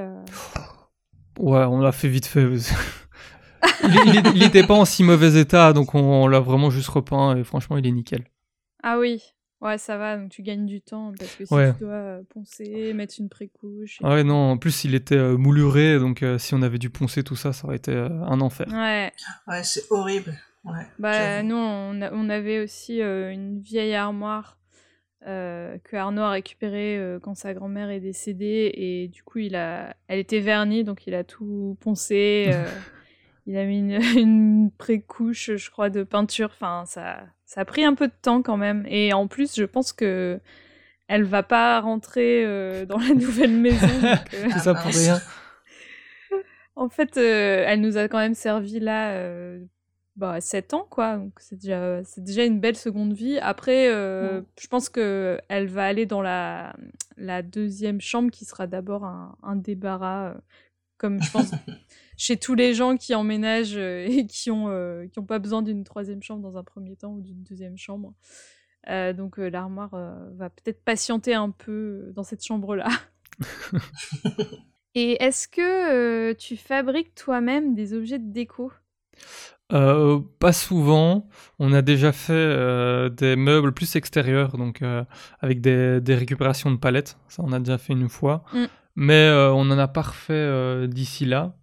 [1.39, 2.43] Ouais, on l'a fait vite fait.
[2.43, 6.69] il, il, est- il était pas en si mauvais état, donc on, on l'a vraiment
[6.69, 8.25] juste repeint et franchement, il est nickel.
[8.83, 9.23] Ah oui.
[9.61, 11.73] Ouais, ça va, donc tu gagnes du temps parce que si Ouais.
[11.73, 13.99] tu dois poncer, mettre une précouche.
[14.03, 16.89] Ah ouais, non, en plus il était euh, mouluré, donc euh, si on avait dû
[16.89, 18.67] poncer tout ça, ça aurait été euh, un enfer.
[18.71, 19.11] Ouais,
[19.47, 20.33] Ouais, c'est horrible.
[20.63, 24.57] Ouais, bah nous on, a- on avait aussi euh, une vieille armoire
[25.27, 29.55] euh, que Arnaud a récupérée euh, quand sa grand-mère est décédée et du coup il
[29.55, 32.53] a, elle était vernie donc il a tout poncé.
[33.49, 36.49] il a mis une, une pré-couche, je crois, de peinture.
[36.53, 38.85] Enfin, ça, ça a pris un peu de temps quand même.
[38.87, 40.39] Et en plus, je pense que
[41.07, 43.87] elle va pas rentrer euh, dans la nouvelle maison.
[43.87, 44.97] donc, euh, C'est ça pour mince.
[44.97, 45.19] rien.
[46.75, 49.59] En fait, euh, elle nous a quand même servi là euh,
[50.15, 51.17] bah, 7 ans, quoi.
[51.17, 53.37] Donc c'est déjà, c'est déjà une belle seconde vie.
[53.39, 54.45] Après, Mm.
[54.61, 56.73] je pense que elle va aller dans la,
[57.17, 60.33] la deuxième chambre qui sera d'abord un, un débarras, euh,
[60.97, 61.51] comme je pense
[62.19, 65.63] chez tous les gens qui emménagent euh, et qui ont, euh, qui ont pas besoin
[65.63, 68.13] d'une troisième chambre dans un premier temps ou d'une deuxième chambre.
[68.89, 69.89] Euh, donc l'armoire
[70.35, 72.87] va peut-être patienter un peu dans cette chambre-là.
[74.95, 78.71] Et est-ce que tu fabriques toi-même des objets de déco?
[79.71, 81.29] Euh, pas souvent.
[81.59, 85.03] On a déjà fait euh, des meubles plus extérieurs, donc euh,
[85.41, 87.17] avec des, des récupérations de palettes.
[87.27, 88.43] Ça, on a déjà fait une fois.
[88.53, 88.65] Mm.
[88.95, 91.55] Mais on en a pas refait d'ici là.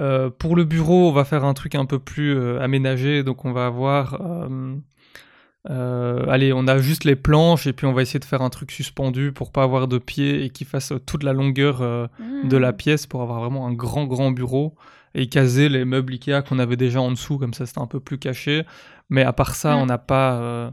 [0.00, 3.22] Euh, pour le bureau, on va faire un truc un peu plus euh, aménagé.
[3.22, 4.20] Donc, on va avoir.
[5.70, 8.50] euh, allez, on a juste les planches et puis on va essayer de faire un
[8.50, 12.06] truc suspendu pour pas avoir de pied et qui fasse toute la longueur euh,
[12.44, 14.74] de la pièce pour avoir vraiment un grand grand bureau
[15.14, 18.00] et caser les meubles Ikea qu'on avait déjà en dessous comme ça c'était un peu
[18.00, 18.64] plus caché
[19.08, 19.78] mais à part ça Mm.
[19.80, 20.72] on n'a pas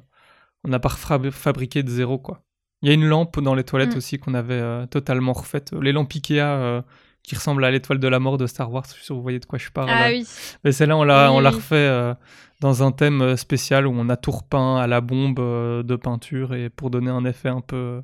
[0.65, 2.41] on n'a pas fabri- fabriqué de zéro quoi
[2.81, 3.97] il y a une lampe dans les toilettes Mm.
[3.97, 6.81] aussi qu'on avait euh, totalement refaite les lampes Ikea euh,
[7.23, 9.21] qui ressemblent à l'étoile de la mort de Star Wars je suis sûr que vous
[9.23, 10.15] voyez de quoi je parle Ah là.
[10.15, 10.27] oui.
[10.63, 12.13] mais celle-là on l'a Oui, on l'a refait euh,
[12.59, 15.95] dans un thème euh, spécial où on a tout repeint à la bombe euh, de
[15.95, 18.01] peinture et pour donner un effet un peu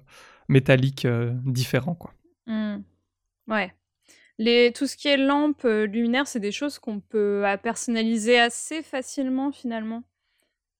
[0.49, 2.13] métallique euh, différent quoi
[2.49, 2.78] Hmm.
[3.49, 3.74] Ouais.
[4.38, 9.51] Les, tout ce qui est lampe, luminaire, c'est des choses qu'on peut personnaliser assez facilement
[9.51, 10.03] finalement.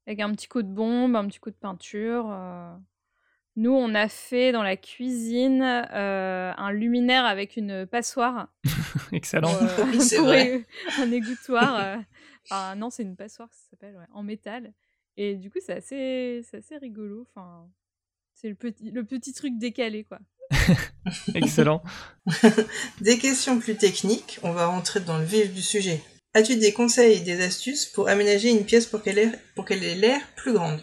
[0.06, 2.28] Avec un petit coup de bombe, un petit coup de peinture.
[3.60, 8.50] Nous, on a fait dans la cuisine euh, un luminaire avec une passoire.
[9.12, 10.46] excellent pour, euh, Oui, c'est pour vrai.
[10.58, 10.66] é-
[11.02, 11.76] un égouttoir.
[11.80, 11.98] euh,
[12.50, 14.74] Enfin, non, c'est une passoire, ça s'appelle, ouais, en métal.
[15.18, 17.28] Et du coup, c'est assez, c'est assez rigolo.
[17.30, 17.68] Enfin,
[18.36, 20.20] c'est le petit, le petit truc décalé, quoi.
[21.34, 21.82] excellent
[23.02, 26.02] Des questions plus techniques, on va rentrer dans le vif du sujet.
[26.36, 29.84] As-tu des conseils et des astuces pour aménager une pièce pour qu'elle ait, pour qu'elle
[29.84, 30.80] ait l'air plus grande?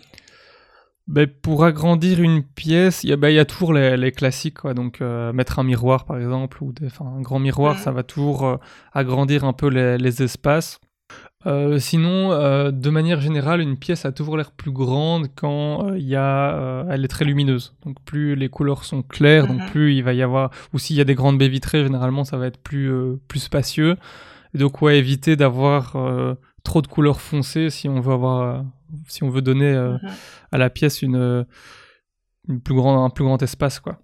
[1.07, 4.61] Ben, pour agrandir une pièce, il y, a- ben, y a toujours les, les classiques,
[4.61, 4.72] quoi.
[4.72, 8.46] Donc, euh, mettre un miroir, par exemple, ou des- un grand miroir, ça va toujours
[8.46, 8.57] euh,
[8.92, 10.80] agrandir un peu les, les espaces.
[11.46, 12.30] Euh, sinon,
[12.72, 17.05] de manière générale, une pièce a toujours l'air plus grande quand il y a, elle
[17.05, 17.74] est très lumineuse.
[17.84, 19.66] Donc, plus les couleurs sont claires, donc Mhm.
[19.70, 20.50] plus il va y avoir.
[20.72, 22.90] Ou s'il y a des grandes baies vitrées, généralement, ça va être plus
[23.28, 23.96] plus spacieux.
[24.55, 25.96] Et donc, ouais, éviter d'avoir
[26.64, 28.64] trop de couleurs foncées si on veut avoir,
[29.06, 30.10] si on veut donner euh, Mhm.
[30.52, 31.44] à la pièce une, euh,
[32.48, 33.78] une plus grand, un plus grand espace.
[33.80, 34.00] Quoi.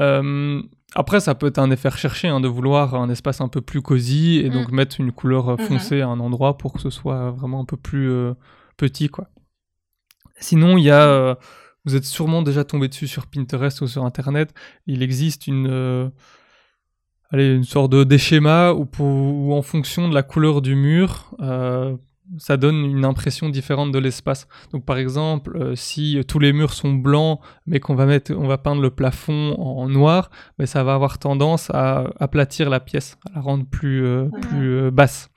[0.00, 0.62] Euh,
[0.94, 3.82] après, ça peut être un effet recherché hein, de vouloir un espace un peu plus
[3.82, 5.58] cosy et donc mettre une couleur Mhm.
[5.66, 8.34] foncée à un endroit pour que ce soit vraiment un peu plus euh,
[8.76, 9.08] petit.
[9.08, 9.28] Quoi.
[10.38, 11.36] Sinon, il y a.
[11.84, 14.54] vous êtes sûrement déjà tombé dessus sur Pinterest ou sur Internet.
[14.86, 16.10] Il existe une.
[17.30, 20.74] Allez, une sorte de des schémas où, pour- où en fonction de la couleur du
[20.74, 21.96] mur, euh,
[22.36, 24.48] ça donne une impression différente de l'espace.
[24.72, 28.46] Donc par exemple, euh, si tous les murs sont blancs, mais qu'on va mettre, on
[28.46, 33.16] va peindre le plafond en noir, mais ça va avoir tendance à aplatir la pièce,
[33.30, 35.30] à la rendre plus, euh, plus basse.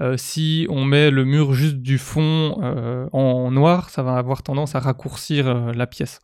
[0.00, 4.42] Euh, si on met le mur juste du fond euh, en noir, ça va avoir
[4.42, 6.20] tendance à raccourcir euh, la pièce.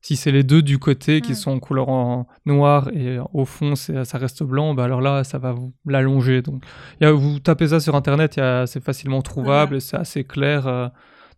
[0.00, 1.34] Si c'est les deux du côté qui Mm.
[1.34, 5.38] sont en couleur en noir et au fond ça reste blanc, bah alors là ça
[5.38, 6.40] va vous l'allonger.
[6.40, 6.62] Donc
[7.00, 10.66] il y a- vous tapez ça sur internet, c'est facilement trouvable, et c'est assez clair.
[10.68, 10.88] euh.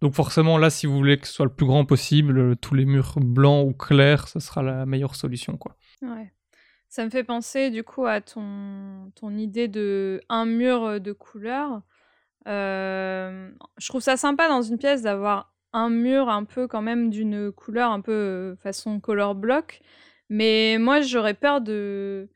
[0.03, 2.75] donc forcément là si vous voulez que ce soit le plus grand possible, euh, tous
[2.75, 5.77] les murs blancs ou clairs, ce sera la meilleure solution quoi.
[6.03, 6.33] Ouais.
[6.89, 11.13] Ça me fait penser du coup à ton, ton idée de un mur euh, de
[11.13, 11.83] couleur.
[12.49, 17.11] Euh, je trouve ça sympa dans une pièce d'avoir un mur un peu quand même
[17.11, 19.81] d'une couleur un peu euh, façon color block.
[20.29, 22.29] Mais moi j'aurais peur de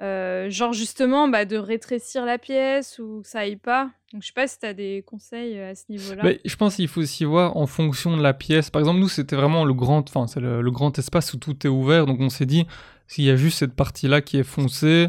[0.00, 3.90] euh, genre justement bah, de rétrécir la pièce ou que ça aille pas.
[4.12, 6.22] Donc je sais pas si tu as des conseils euh, à ce niveau-là.
[6.22, 8.70] Mais je pense qu'il faut aussi voir en fonction de la pièce.
[8.70, 11.66] Par exemple, nous, c'était vraiment le grand, enfin, c'est le, le grand espace où tout
[11.66, 12.06] est ouvert.
[12.06, 12.66] Donc, on s'est dit,
[13.06, 15.08] s'il y a juste cette partie-là qui est foncée,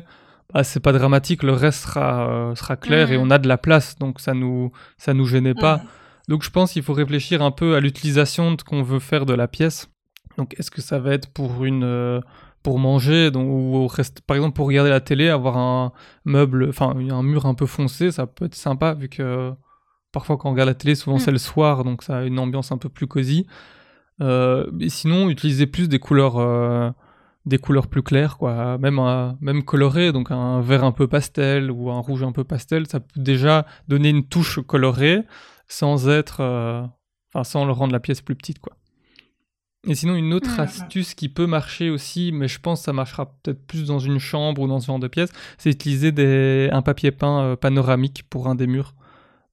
[0.53, 1.43] bah, c'est pas dramatique.
[1.43, 3.97] Le reste sera, euh, sera clair et on a de la place.
[3.99, 5.81] Donc, ça nous, ça nous gênait pas.
[6.29, 9.25] Donc, je pense qu'il faut réfléchir un peu à l'utilisation de ce qu'on veut faire
[9.25, 9.89] de la pièce.
[10.37, 12.21] Donc, est-ce que ça va être pour une euh,
[12.63, 15.91] pour manger, donc, ou reste, par exemple pour regarder la télé, avoir un
[16.25, 19.51] meuble, enfin un mur un peu foncé, ça peut être sympa vu que
[20.11, 21.19] parfois quand on regarde la télé, souvent Mm.
[21.19, 23.47] c'est le soir, donc ça a une ambiance un peu plus cosy.
[24.21, 26.89] Euh, mais sinon, utiliser plus des couleurs, euh,
[27.45, 31.71] des couleurs plus claires, quoi, même un- même colorées, donc un vert un peu pastel
[31.71, 35.23] ou un rouge un peu pastel, ça peut déjà donner une touche colorée
[35.69, 36.81] sans être, euh,
[37.33, 38.73] enfin sans le rendre la pièce plus petite, quoi.
[39.87, 40.61] Et sinon, une autre Mm.
[40.61, 44.19] astuce qui peut marcher aussi, mais je pense que ça marchera peut-être plus dans une
[44.19, 48.23] chambre ou dans ce genre de pièce, c'est utiliser des, un papier peint euh, panoramique
[48.29, 48.93] pour un des murs.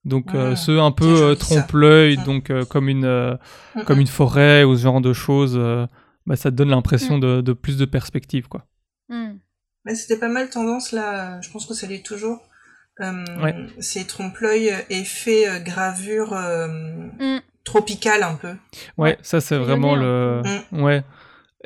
[0.05, 2.25] Donc euh, Ah, ceux un peu euh, trompe-l'œil, Mm.
[2.25, 3.37] donc euh, comme une euh,
[3.77, 4.01] Mm, comme mm.
[4.01, 5.87] une forêt ou ce genre de choses, euh,
[6.27, 8.67] bah, ça te donne l'impression de, de plus de perspective, quoi.
[9.09, 12.41] Mais c'était pas mal tendance là, je pense que ça l'est toujours.
[13.01, 13.55] Euh, Ouais.
[13.81, 17.41] C'est trompe-l'œil, effet euh, gravure euh, Mm.
[17.65, 18.49] tropical un peu.
[18.49, 18.57] Ouais,
[18.99, 20.43] Ouais, ça c'est vraiment le.
[20.71, 20.83] peu.
[20.83, 21.05] Ouais.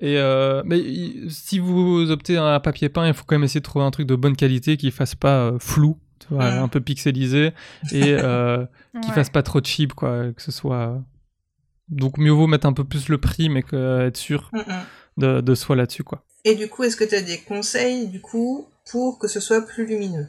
[0.02, 0.82] Et euh, mais
[1.28, 4.06] si vous optez un papier peint, il faut quand même essayer de trouver un truc
[4.06, 6.62] de bonne qualité qui fasse pas euh, flou, tu vois, Mm.
[6.62, 7.52] un peu pixelisé
[7.92, 8.64] et euh,
[9.02, 9.14] qui Ouais.
[9.14, 11.00] fasse pas trop cheap, quoi, que ce soit.
[11.88, 14.62] Donc mieux vaut mettre un peu plus le prix, mais que, être sûr Mm, mm.
[15.18, 16.24] de, de soi là-dessus, quoi.
[16.44, 19.66] Et du coup, est-ce que tu as des conseils du coup pour que ce soit
[19.66, 20.28] plus lumineux?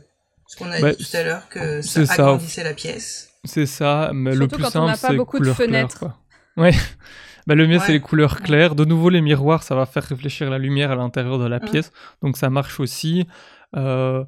[0.58, 2.14] Parce qu'on a Bah, dit tout à l'heure que ça c'est ça.
[2.26, 3.30] agrandissait la pièce.
[3.45, 6.06] C'est ça, mais le plus quand simple, n'a pas c'est beaucoup de fenêtres.
[6.58, 6.72] Ouais.
[7.47, 7.84] bah, le mieux, Ouais.
[7.86, 8.76] c'est les couleurs claires.
[8.76, 11.91] De nouveau, les miroirs, ça va faire réfléchir la lumière à l'intérieur de la pièce.
[12.22, 13.28] Donc, ça marche aussi.
[13.76, 14.24] Euh,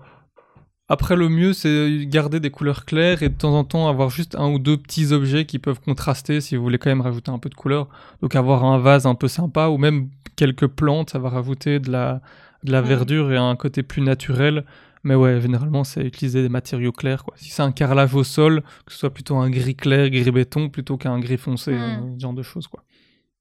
[0.89, 4.35] Après, le mieux, c'est garder des couleurs claires et de temps en temps avoir juste
[4.35, 7.39] un ou deux petits objets qui peuvent contraster si vous voulez quand même rajouter un
[7.39, 7.87] peu de couleur.
[8.21, 11.89] Donc, avoir un vase un peu sympa ou même quelques plantes, ça va rajouter de
[11.91, 12.21] la,
[12.63, 12.85] de la Mm.
[12.85, 14.65] verdure et un côté plus naturel.
[15.03, 17.23] Mais ouais, généralement, c'est utiliser des matériaux clairs.
[17.25, 17.33] Quoi.
[17.37, 20.69] Si c'est un carrelage au sol, que ce soit plutôt un gris clair, gris béton,
[20.69, 21.75] plutôt qu'un gris foncé, Mm.
[21.81, 22.67] euh, ce genre de choses.
[22.67, 22.83] Quoi.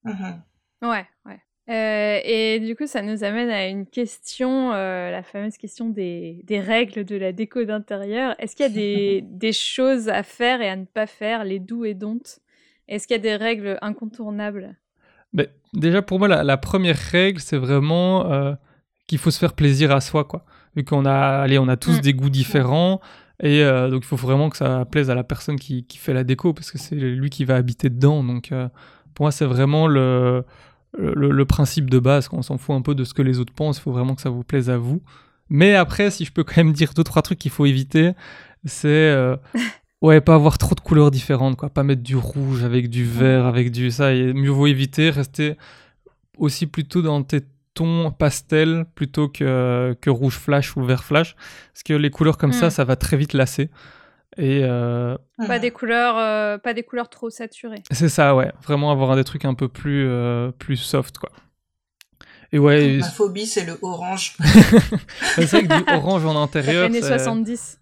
[0.05, 0.43] Mhm.
[0.83, 1.39] Ouais, ouais.
[1.71, 6.41] Euh, et du coup, ça nous amène à une question, euh, la fameuse question des,
[6.45, 8.35] des règles de la déco d'intérieur.
[8.41, 11.61] Est-ce qu'il y a des, des choses à faire et à ne pas faire, les
[11.61, 12.41] doux et don'ts
[12.89, 14.75] Est-ce qu'il y a des règles incontournables?
[15.33, 18.55] Mais déjà, pour moi, la, la première règle, c'est vraiment euh,
[19.07, 20.25] qu'il faut se faire plaisir à soi.
[20.25, 20.45] Quoi.
[20.77, 21.13] Vu qu'on a,
[21.43, 22.01] allez, on a tous Mm.
[22.01, 23.01] des goûts différents.
[23.43, 26.13] Et euh, donc, il faut vraiment que ça plaise à la personne qui, qui fait
[26.15, 28.23] la déco, parce que c'est lui qui va habiter dedans.
[28.23, 28.69] Donc, euh,
[29.15, 30.45] pour moi, c'est vraiment le,
[30.97, 32.29] le, le principe de base.
[32.29, 34.23] Qu'on s'en fout un peu de ce que les autres pensent, il faut vraiment que
[34.23, 35.03] ça vous plaise à vous.
[35.49, 38.13] Mais après, si je peux quand même dire deux, trois trucs qu'il faut éviter,
[38.65, 38.89] c'est.
[38.89, 39.37] euh,
[40.01, 41.69] Ouais, pas avoir trop de couleurs différentes, quoi.
[41.71, 44.13] Pas mettre du rouge avec du vert, avec du ça.
[44.13, 45.57] Et mieux vaut éviter, rester
[46.39, 47.41] aussi plutôt dans tes
[47.75, 51.35] tons pastels plutôt que, que rouge flash ou vert flash.
[51.73, 52.71] Parce que les couleurs comme ça, Mm.
[52.71, 53.71] ça va très vite lasser.
[54.39, 55.17] Et euh,
[55.47, 57.83] Pas des couleurs, euh, pas des couleurs trop saturées.
[57.91, 58.51] c'est ça, ouais.
[58.63, 61.31] Vraiment avoir des trucs un peu plus, euh, plus soft, quoi.
[62.55, 64.37] Et ouais, Ma phobie, c'est le orange.
[65.37, 66.87] c'est vrai que du orange en intérieur.
[66.87, 67.79] années c'est- 70.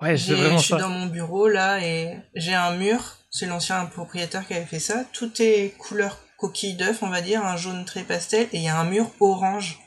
[0.00, 0.80] Ouais, J'ai- vraiment je suis ça.
[0.80, 3.16] dans mon bureau là et j'ai un mur.
[3.30, 5.04] C'est l'ancien propriétaire qui avait fait ça.
[5.12, 8.68] Tout est couleur coquille d'œuf, on va dire, un jaune très pastel et il y
[8.68, 9.78] a un mur orange.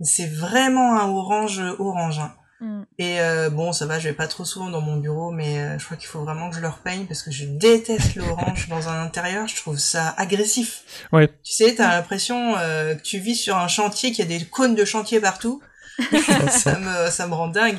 [0.00, 2.18] C'est vraiment un orange orange.
[2.18, 2.34] hein.
[2.60, 2.82] Mm.
[2.98, 5.78] Et euh, bon, ça va, je vais pas trop souvent dans mon bureau, mais euh,
[5.78, 8.88] je crois qu'il faut vraiment que je le repeigne parce que je déteste l'orange dans
[8.88, 9.46] un intérieur.
[9.48, 10.82] Je trouve ça agressif.
[11.12, 11.28] Ouais.
[11.42, 14.44] Tu sais, t'as l'impression euh, que tu vis sur un chantier, qu'il y a des
[14.44, 15.62] cônes de chantier partout.
[16.50, 17.78] ça me ça me rend dingue.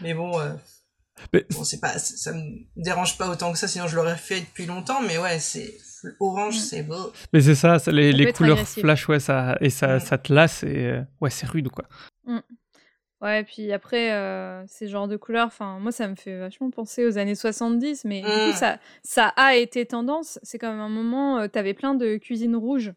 [0.00, 0.52] Mais bon, euh,
[1.32, 2.42] Mais- bon c'est pas ça ça me
[2.76, 5.00] dérange pas autant que ça, sinon je l'aurais fait depuis longtemps.
[5.02, 5.74] Mais ouais, c'est
[6.20, 6.60] orange, Mm.
[6.60, 7.12] c'est beau.
[7.32, 10.00] Mais c'est ça, les, Ça couleurs flash, ouais, ça, et ça, Mm.
[10.00, 11.84] ça te lasse, et euh, ouais, c'est rude, quoi.
[13.22, 17.06] Ouais, puis après, euh, ces genres de couleurs, enfin, moi, ça me fait vachement penser
[17.06, 18.44] aux années 70, mais du Mm.
[18.50, 20.38] coup, ça, ça a été tendance.
[20.42, 22.92] C'est quand même un moment, euh, t'avais plein de cuisines rouges.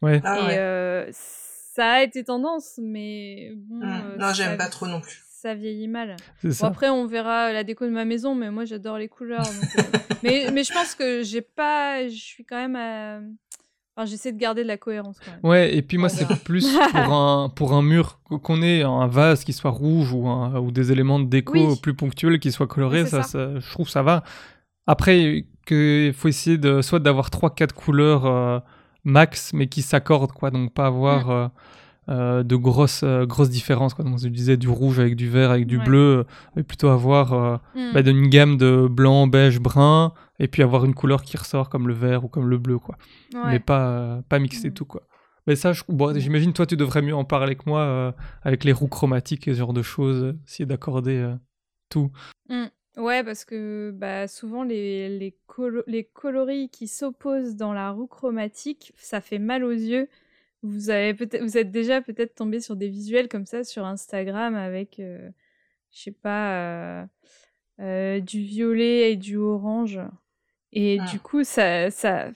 [0.00, 0.20] Ouais.
[0.24, 0.58] Ah et ouais.
[0.58, 3.84] euh, ça a été tendance, mais bon.
[3.84, 4.02] Mm.
[4.04, 5.24] euh, non, j'aime pas trop non plus.
[5.40, 6.16] Ça vieillit mal.
[6.42, 6.66] C'est Bon, ça.
[6.66, 9.42] après, on verra la déco de ma maison, mais moi, j'adore les couleurs.
[9.44, 9.82] donc, euh,
[10.24, 12.08] mais, mais je pense que j'ai pas.
[12.08, 13.20] Je suis quand même à.
[13.96, 15.40] Enfin, j'essaie de garder de la cohérence quand même.
[15.44, 19.44] Ouais, et puis moi, c'est plus pour un, pour un mur, qu'on ait un vase
[19.44, 21.78] qui soit rouge ou, un- ou des éléments de déco Oui.
[21.80, 23.28] plus ponctuels qui soient colorés, ça, ça.
[23.28, 24.22] ça- je trouve ça va.
[24.86, 28.58] Après, il faut essayer de, soit d'avoir 3-4 couleurs euh,
[29.04, 31.30] max, mais qui s'accordent, quoi, donc pas avoir Mm.
[31.30, 31.48] euh,
[32.08, 34.04] euh, de grosses, euh, grosses différences, quoi.
[34.04, 35.84] Donc, je disais du rouge avec du vert, avec du Ouais.
[35.84, 36.24] bleu,
[36.56, 37.92] mais plutôt avoir euh, Mm.
[37.94, 41.86] bah, une gamme de blanc, beige, brun, et puis avoir une couleur qui ressort comme
[41.88, 42.96] le vert ou comme le bleu, quoi
[43.34, 43.40] Ouais.
[43.52, 44.74] mais pas, pas mixer Mm.
[44.74, 45.02] tout quoi.
[45.46, 48.86] Mais ça, bon, j'imagine toi tu devrais mieux en parler que moi avec les roues
[48.88, 51.34] chromatiques et ce genre de choses, essayer d'accorder
[51.88, 52.10] tout.
[52.96, 55.34] Ouais, parce que bah, souvent les, les,
[55.86, 60.08] les coloris qui s'opposent dans la roue chromatique, ça fait mal aux yeux.
[60.62, 64.98] Vous, avez vous êtes déjà peut-être tombé sur des visuels comme ça sur Instagram avec,
[64.98, 65.30] euh,
[65.92, 67.06] je sais pas, euh,
[67.80, 70.00] euh, du violet et du orange.
[70.72, 71.18] Et du ah.
[71.22, 72.30] coup, ça, ça,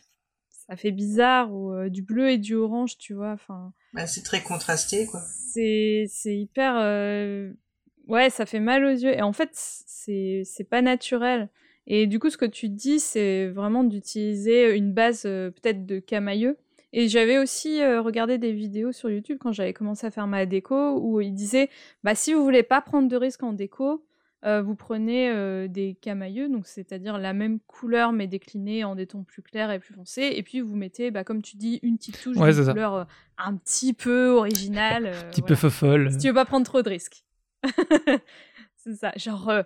[0.49, 3.33] ça fait bizarre, ou du bleu et du orange, tu vois.
[3.33, 5.21] Enfin, bah, c'est très contrasté, quoi.
[5.21, 6.77] C'est hyper
[8.09, 9.15] Ouais, ça fait mal aux yeux.
[9.15, 11.49] Et en fait, c'est c'est pas naturel.
[11.87, 15.99] Et du coup, ce que tu dis, c'est vraiment d'utiliser une base euh, peut-être de
[15.99, 16.57] camailleux.
[16.93, 20.47] Et j'avais aussi euh, regardé des vidéos sur YouTube quand j'avais commencé à faire ma
[20.47, 21.71] déco où ils disaient
[22.05, 24.05] bah si vous voulez pas prendre de risques en déco,
[24.45, 29.23] euh, vous prenez des camailleux, donc c'est-à-dire la même couleur mais déclinée en des tons
[29.23, 32.21] plus clairs et plus foncés, et puis vous mettez, bah, comme tu dis, une petite
[32.21, 33.07] touche de couleur
[33.39, 35.07] un petit peu originale.
[35.15, 36.11] un petit peu folle.
[36.13, 37.25] Si tu veux pas prendre trop de risques.
[38.77, 39.63] c'est ça, genre euh,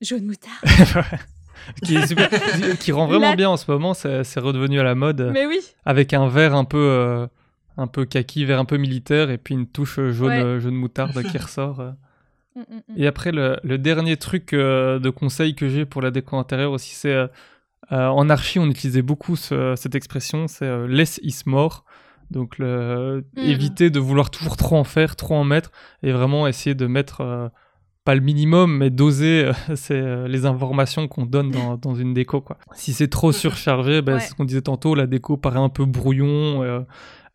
[0.00, 0.64] jaune moutarde.
[1.84, 1.96] qui,
[2.80, 5.30] qui rend vraiment bien en ce moment, c'est redevenu à la mode.
[5.32, 5.60] Mais oui.
[5.84, 7.26] Avec un vert un peu, euh,
[7.76, 11.22] un peu kaki, vert un peu militaire, et puis une touche jaune, euh, jaune moutarde
[11.22, 11.82] qui ressort.
[12.56, 13.02] Mm, mm, mm.
[13.02, 16.94] Et après, le, le dernier truc de conseil que j'ai pour la déco intérieure aussi,
[16.94, 17.28] c'est
[17.90, 21.84] en archi, on utilisait beaucoup cette expression, c'est less is more.
[22.30, 23.24] Donc le...
[23.36, 25.70] Éviter de vouloir toujours trop en faire, trop en mettre,
[26.02, 27.48] et vraiment essayer de mettre euh,
[28.04, 32.14] pas le minimum, mais doser euh, c'est, euh, les informations qu'on donne dans, dans, une
[32.14, 32.40] déco.
[32.40, 32.58] Quoi.
[32.74, 35.84] Si c'est trop surchargé, ben, c'est ce qu'on disait tantôt, la déco paraît un peu
[35.84, 36.84] brouillon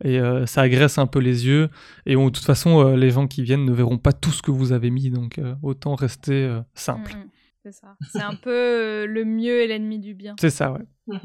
[0.02, 1.68] et ça agresse un peu les yeux.
[2.06, 4.72] Et de toute façon, les gens qui viennent ne verront pas tout ce que vous
[4.72, 7.12] avez mis, donc autant rester simple.
[7.12, 7.28] Hmm.
[7.62, 7.94] C'est ça.
[8.10, 10.34] C'est un peu le mieux et l'ennemi du bien.
[10.40, 11.18] C'est ça, ouais.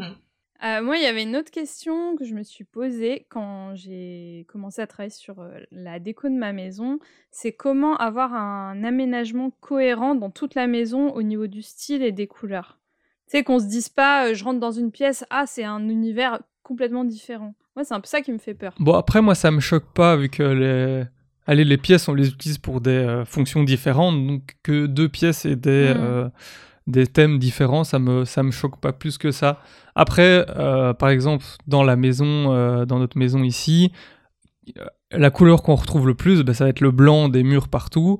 [0.63, 4.45] Euh, moi, il y avait une autre question que je me suis posée quand j'ai
[4.47, 6.99] commencé à travailler sur euh, la déco de ma maison.
[7.29, 12.13] C'est comment avoir un aménagement cohérent dans toute la maison au niveau du style et
[12.13, 12.79] des couleurs.
[13.27, 15.89] Tu sais, qu'on se dise pas, euh, je rentre dans une pièce, ah, c'est un
[15.89, 17.53] univers complètement différent.
[17.75, 18.73] Moi, c'est un peu ça qui me fait peur.
[18.79, 21.03] Bon, après, moi, ça me choque pas vu que les.
[21.47, 25.55] Allez, les pièces, on les utilise pour des fonctions différentes, donc que deux pièces et
[25.55, 25.93] des.
[25.93, 26.31] Mmh
[26.87, 29.59] des thèmes différents, ça me ça me choque pas plus que ça.
[29.95, 33.91] Après, euh, par exemple, dans la maison, euh, dans notre maison ici,
[34.77, 37.69] euh, la couleur qu'on retrouve le plus, bah, ça va être le blanc des murs
[37.69, 38.19] partout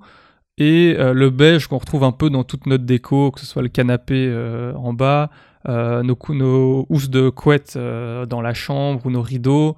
[0.57, 3.67] et le beige qu'on retrouve un peu dans toute notre déco, que ce soit le
[3.67, 4.33] canapé
[4.73, 5.29] en bas,
[5.67, 9.75] nos, nos housses de couette dans la chambre ou nos rideaux.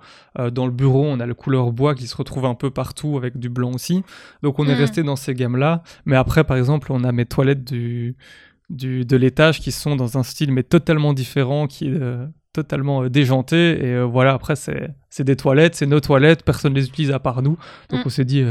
[0.51, 3.39] dans le bureau, on a le couleur bois qui se retrouve un peu partout avec
[3.39, 4.03] du blanc aussi.
[4.43, 4.77] Donc on est hmm.
[4.77, 5.81] resté dans ces gammes-là.
[6.05, 8.15] Mais après, par exemple, on a mes toilettes du
[8.69, 13.03] du, de l'étage qui sont dans un style mais totalement différent, qui est euh, totalement
[13.03, 13.79] euh, déjanté.
[13.79, 17.19] Et euh, voilà, après, c'est des toilettes, c'est nos toilettes, personne ne les utilise à
[17.19, 17.57] part nous.
[17.89, 18.03] Donc mm.
[18.05, 18.43] on s'est dit,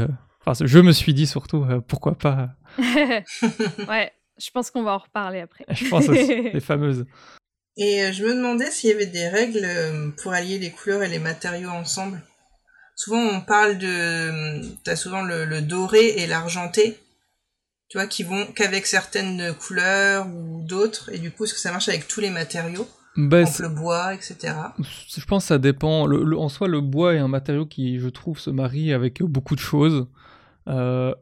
[0.45, 2.49] enfin, je me suis dit surtout, pourquoi pas.
[2.79, 5.65] ouais, je pense qu'on va en reparler après.
[5.71, 7.05] je pense aussi, les fameuses.
[7.79, 9.67] Et je me demandais s'il y avait des règles
[10.23, 12.23] pour allier les couleurs et les matériaux ensemble.
[12.95, 14.61] Souvent, on parle de.
[14.83, 16.97] Tu as souvent le doré et l'argenté
[17.89, 21.71] tu vois, qui vont qu'avec certaines couleurs ou d'autres, et du coup, est-ce que ça
[21.71, 22.87] marche avec tous les matériaux?
[23.17, 24.53] Bah, le bois, etc.
[24.77, 26.05] Je pense que ça dépend.
[26.05, 29.55] Le, en soi, le bois est un matériau qui, je trouve, se marie avec beaucoup
[29.55, 30.07] de choses.
[30.67, 31.15] Euh,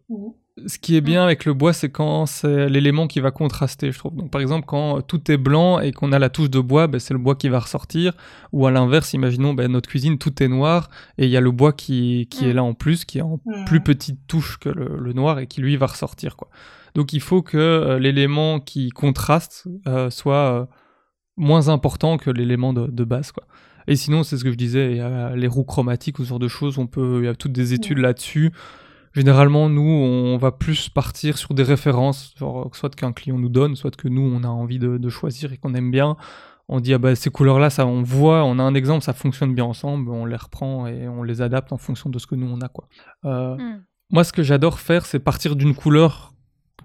[0.67, 3.99] ce qui est bien avec le bois, c'est quand c'est l'élément qui va contraster, je
[3.99, 4.15] trouve.
[4.15, 6.99] Donc, par exemple, quand tout est blanc et qu'on a la touche de bois, ben,
[6.99, 8.13] c'est le bois qui va ressortir.
[8.53, 11.51] Ou à l'inverse, imaginons ben, notre cuisine, tout est noir et il y a le
[11.51, 12.55] bois qui, qui est mm.
[12.55, 13.65] là en plus, qui est en mm.
[13.65, 16.37] plus petite touche que le, noir et qui lui va ressortir.
[16.37, 16.49] Quoi.
[16.95, 20.65] Donc, il faut que euh, l'élément qui contraste euh, soit euh,
[21.35, 23.33] moins important que l'élément de, de, base.
[23.33, 23.43] Quoi.
[23.87, 26.29] Et sinon, c'est ce que je disais, il y a les roues chromatiques ou ce
[26.29, 28.53] genre de choses, on peut, il y a toutes des études là-dessus.
[29.15, 32.35] Généralement, nous, on va plus partir sur des références,
[32.73, 35.73] soit qu'un client nous donne, soit que nous, on a envie de, choisir et qu'on
[35.73, 36.17] aime bien.
[36.67, 39.55] On dit, ah bah, ces couleurs-là, ça, on voit, on a un exemple, ça fonctionne
[39.55, 42.47] bien ensemble, on les reprend et on les adapte en fonction de ce que nous,
[42.47, 42.67] on a.
[42.67, 42.89] Quoi.
[43.23, 43.83] Euh, hmm.
[44.09, 46.33] Moi, ce que j'adore faire, c'est partir d'une couleur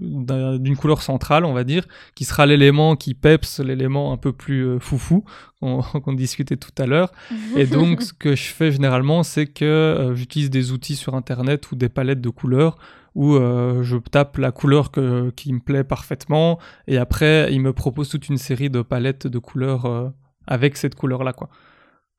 [0.00, 4.66] d'une couleur centrale, on va dire, qui sera l'élément qui peps, l'élément un peu plus
[4.66, 5.24] euh, foufou
[5.60, 7.12] qu'on discutait tout à l'heure.
[7.56, 11.70] Et donc, ce que je fais généralement, c'est que euh, j'utilise des outils sur Internet
[11.70, 12.78] ou des palettes de couleurs
[13.14, 17.72] où euh, je tape la couleur que, qui me plaît parfaitement et après, il me
[17.72, 20.12] propose toute une série de palettes de couleurs
[20.46, 21.50] avec cette couleur-là, quoi.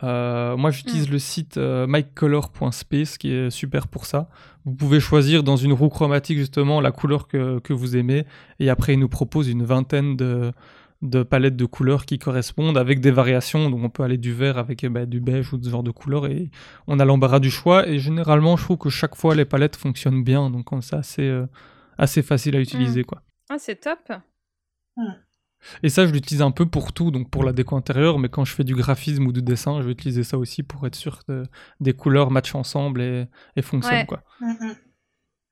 [0.04, 1.12] Euh, moi, j'utilise mm.
[1.12, 4.30] le site euh, mycolor.space qui est super pour ça.
[4.66, 8.26] Vous pouvez choisir dans une roue chromatique justement la couleur que, que vous aimez
[8.60, 10.52] et après il nous propose une vingtaine de,
[11.02, 13.70] de palettes de couleurs qui correspondent avec des variations.
[13.70, 15.92] Donc on peut aller du vert avec eh ben, du beige ou ce genre de
[15.92, 16.52] couleurs et
[16.88, 17.88] on a l'embarras du choix.
[17.88, 21.48] Et généralement, je trouve que chaque fois les palettes fonctionnent bien, donc c'est assez, euh,
[21.98, 23.02] assez facile à utiliser.
[23.02, 23.06] Mm.
[23.06, 23.22] Quoi.
[23.50, 24.12] Ah, c'est top.
[25.84, 28.46] Et ça, je l'utilise un peu pour tout, donc pour la déco intérieure, mais quand
[28.46, 31.24] je fais du graphisme ou du dessin, je vais utiliser ça aussi pour être sûr
[31.26, 31.44] que
[31.80, 33.94] des couleurs matchent ensemble et, et fonctionnent.
[34.00, 34.06] Ouais.
[34.06, 34.24] Quoi.
[34.40, 34.76] Mhm.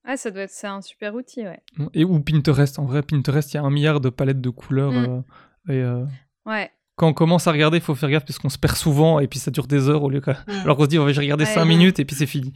[0.05, 1.61] Ah, ça doit être c'est un super outil, ouais.
[1.93, 4.91] Et ou Pinterest, en vrai, Pinterest, il y a un milliard de palettes de couleurs.
[4.93, 5.23] Mm.
[5.69, 6.05] euh, et euh,
[6.45, 6.71] Ouais.
[6.95, 9.27] quand on commence à regarder, il faut faire gaffe parce qu'on se perd souvent et
[9.27, 10.31] puis ça dure des heures au lieu que.
[10.31, 10.61] Mhm.
[10.63, 11.53] Alors on se dit, oh, je vais regarder Ouais.
[11.53, 12.53] 5 minutes et puis c'est fini.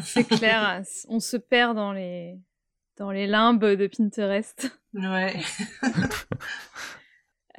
[0.00, 2.38] C'est clair, on se perd dans les
[2.96, 4.70] dans les limbes de Pinterest.
[4.94, 5.34] Ouais.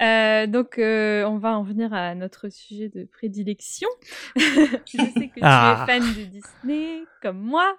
[0.00, 3.88] Euh, donc, euh, on va en venir à notre sujet de prédilection.
[4.36, 5.84] Je sais que Ah.
[5.86, 7.78] tu es fan de Disney, comme moi,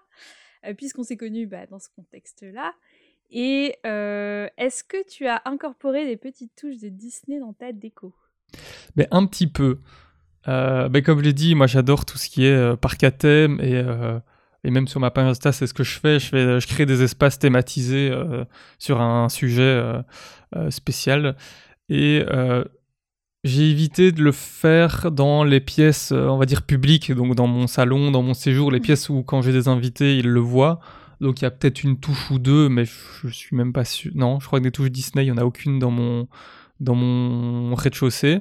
[0.66, 2.74] euh, puisqu'on s'est connus bah, dans ce contexte-là.
[3.30, 8.16] Et euh, est-ce que tu as incorporé des petites touches de Disney dans ta déco?
[8.96, 9.80] Mais un petit peu.
[10.48, 13.12] Euh, ben, comme je l'ai dit, moi j'adore tout ce qui est euh, parc à
[13.12, 14.18] thème et, euh,
[14.64, 16.20] et même sur ma page Insta, c'est ce que je fais.
[16.20, 18.46] Je, fais, je crée des espaces thématisés euh,
[18.80, 20.02] sur un sujet euh,
[20.56, 21.36] euh, spécial.
[21.90, 22.24] Et
[23.44, 27.68] j'ai évité de le faire dans les pièces, on va dire, publiques, donc dans mon
[27.68, 28.86] salon, dans mon séjour, les Mhm.
[28.86, 30.80] pièces où quand j'ai des invités, ils le voient.
[31.20, 32.94] Donc il y a peut-être une touche ou deux, mais je,
[33.26, 34.12] je suis même pas sûr.
[34.16, 36.28] Non, je crois que des touches Disney, il n'y en a aucune dans mon,
[36.80, 38.40] dans mon rez-de-chaussée.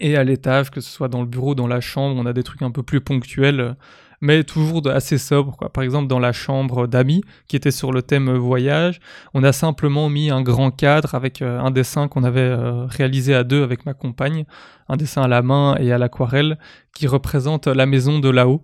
[0.00, 2.42] Et à l'étage, que ce soit dans le bureau, dans la chambre, on a des
[2.42, 3.76] trucs un peu plus ponctuels,
[4.20, 5.56] mais toujours assez sobres.
[5.56, 5.72] Quoi.
[5.72, 9.00] Par exemple, dans la chambre d'amis, qui était sur le thème euh, voyage,
[9.34, 13.34] on a simplement mis un grand cadre avec euh, un dessin qu'on avait euh, réalisé
[13.34, 14.44] à deux avec ma compagne,
[14.88, 16.58] un dessin à la main et à l'aquarelle,
[16.94, 18.62] qui représente la maison de là-haut.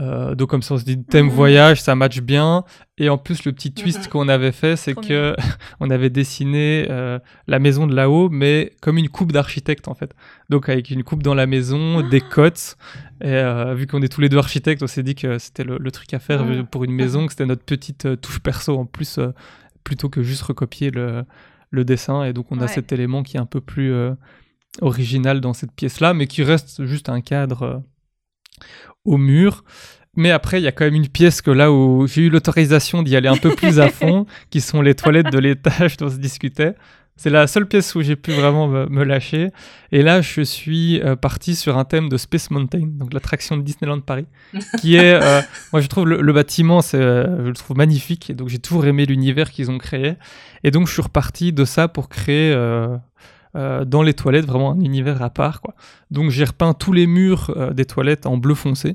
[0.00, 1.32] Euh, donc comme ça on se dit thème Mhm.
[1.32, 2.64] voyage ça match bien
[2.96, 4.06] et en plus le petit twist Mhm.
[4.06, 5.34] qu'on avait fait c'est Trop que
[5.80, 10.14] on avait dessiné euh, la maison de là-haut mais comme une coupe d'architecte en fait
[10.48, 12.76] donc avec une coupe dans la maison, des cotes.
[13.20, 15.76] Et euh, vu qu'on est tous les deux architectes, on s'est dit que c'était le,
[15.78, 19.20] le truc à faire pour une maison, que c'était notre petite touche perso en plus,
[19.84, 21.24] plutôt que juste recopier le,
[21.70, 22.24] le dessin.
[22.24, 23.92] Et donc on a cet élément qui est un peu plus
[24.80, 27.82] original dans cette pièce-là, mais qui reste juste un cadre
[29.04, 29.64] au mur.
[30.16, 33.02] Mais après, il y a quand même une pièce que là où j'ai eu l'autorisation
[33.02, 36.10] d'y aller un peu plus à fond, qui sont les toilettes de l'étage dont on
[36.10, 36.74] se discutait.
[37.16, 39.50] C'est la seule pièce où j'ai pu vraiment me, me lâcher.
[39.92, 43.62] Et là, je suis euh, parti sur un thème de Space Mountain, donc l'attraction de
[43.62, 44.24] Disneyland Paris,
[44.80, 45.42] qui est, euh,
[45.72, 48.58] moi je trouve le, le bâtiment, c'est, euh, je le trouve magnifique, et donc j'ai
[48.58, 50.14] toujours aimé l'univers qu'ils ont créé.
[50.64, 52.54] Et donc je suis reparti de ça pour créer
[53.56, 55.60] euh, dans les toilettes vraiment un univers à part.
[55.60, 55.74] Quoi.
[56.10, 58.94] Donc j'ai repeint tous les murs euh, des toilettes en bleu foncé,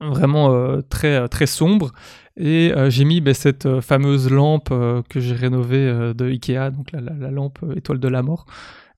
[0.00, 1.92] vraiment euh, très, très sombre.
[2.36, 4.70] Et j'ai mis ben, cette fameuse lampe
[5.10, 8.46] que j'ai rénovée de Ikea, donc la, la- la lampe étoile de la mort.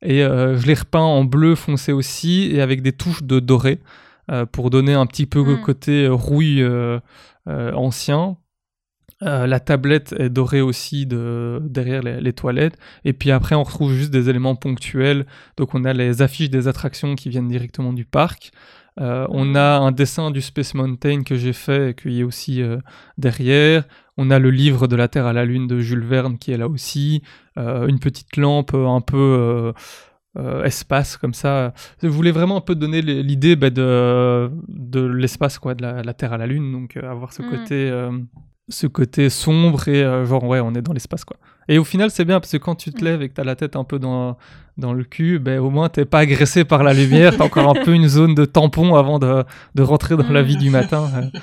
[0.02, 3.80] Et je l'ai repeint en bleu foncé aussi, et avec des touches de doré,
[4.52, 5.60] pour donner un petit peu le Mm.
[5.62, 6.64] côté rouille
[7.46, 8.36] ancien.
[9.24, 12.76] Euh, la tablette est dorée aussi de, derrière les, les toilettes.
[13.04, 15.24] Et puis après, on retrouve juste des éléments ponctuels.
[15.56, 18.52] Donc on a les affiches des attractions qui viennent directement du parc.
[19.00, 22.62] Euh, on a un dessin du Space Mountain que j'ai fait et qui est aussi
[22.62, 22.78] euh,
[23.18, 23.84] derrière.
[24.16, 26.56] On a le livre de la Terre à la Lune de Jules Verne qui est
[26.58, 27.22] là aussi.
[27.56, 29.72] Une petite lampe un peu
[30.36, 31.72] euh, espace comme ça.
[32.02, 36.14] Je voulais vraiment un peu donner l'idée bah, de, de l'espace, quoi, de la, la
[36.14, 36.70] Terre à la Lune.
[36.72, 37.50] Donc euh, avoir ce Mm.
[37.50, 37.90] côté...
[37.90, 38.10] euh,
[38.68, 41.36] ce côté sombre et euh, genre ouais on est dans l'espace quoi
[41.68, 43.56] et au final c'est bien parce que quand tu te lèves et que t'as la
[43.56, 44.38] tête un peu dans
[44.78, 47.84] dans le cul ben au moins t'es pas agressé par la lumière t'as encore un
[47.84, 49.44] peu une zone de tampon avant de,
[49.74, 51.38] de rentrer dans la vie du matin euh.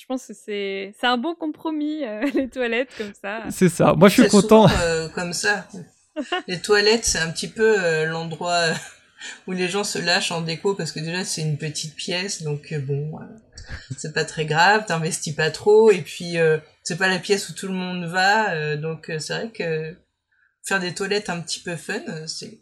[0.00, 3.40] Je pense que c'est c'est un bon compromis, euh, les toilettes comme ça.
[3.50, 5.66] c'est ça moi je suis content souvent, euh, comme ça.
[6.46, 8.74] Les toilettes, c'est un petit peu euh, l'endroit euh,
[9.46, 12.72] où les gens se lâchent en déco parce que déjà c'est une petite pièce, donc
[12.72, 13.24] euh, bon, euh,
[13.96, 17.52] c'est pas très grave, t'investis pas trop, et puis euh, c'est pas la pièce où
[17.54, 19.94] tout le monde va, euh, donc euh, c'est vrai que
[20.66, 22.58] faire des toilettes un petit peu fun, c'est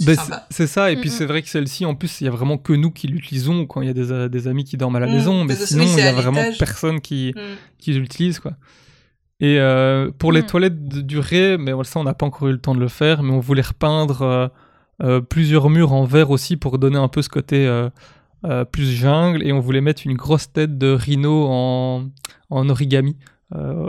[0.00, 0.46] c'est Ben, sympa.
[0.50, 1.16] c'est c'est ça, et puis Mm, mm.
[1.16, 3.82] c'est vrai que celle-ci, en plus, il y a vraiment que nous qui l'utilisons quand
[3.82, 5.98] il y a des, des amis qui dorment à la Mm, maison, mais sinon, il
[5.98, 7.40] y a vraiment personne qui, Mm.
[7.78, 8.52] qui l'utilise, quoi.
[9.40, 10.46] Et euh, pour les Mm.
[10.46, 13.22] toilettes de durée, mais ça, on n'a pas encore eu le temps de le faire,
[13.24, 14.22] mais on voulait repeindre
[15.02, 17.88] euh, plusieurs murs en vert aussi pour donner un peu ce côté euh,
[18.44, 22.08] euh, plus jungle, et on voulait mettre une grosse tête de rhino en,
[22.50, 23.16] en origami,
[23.54, 23.88] euh,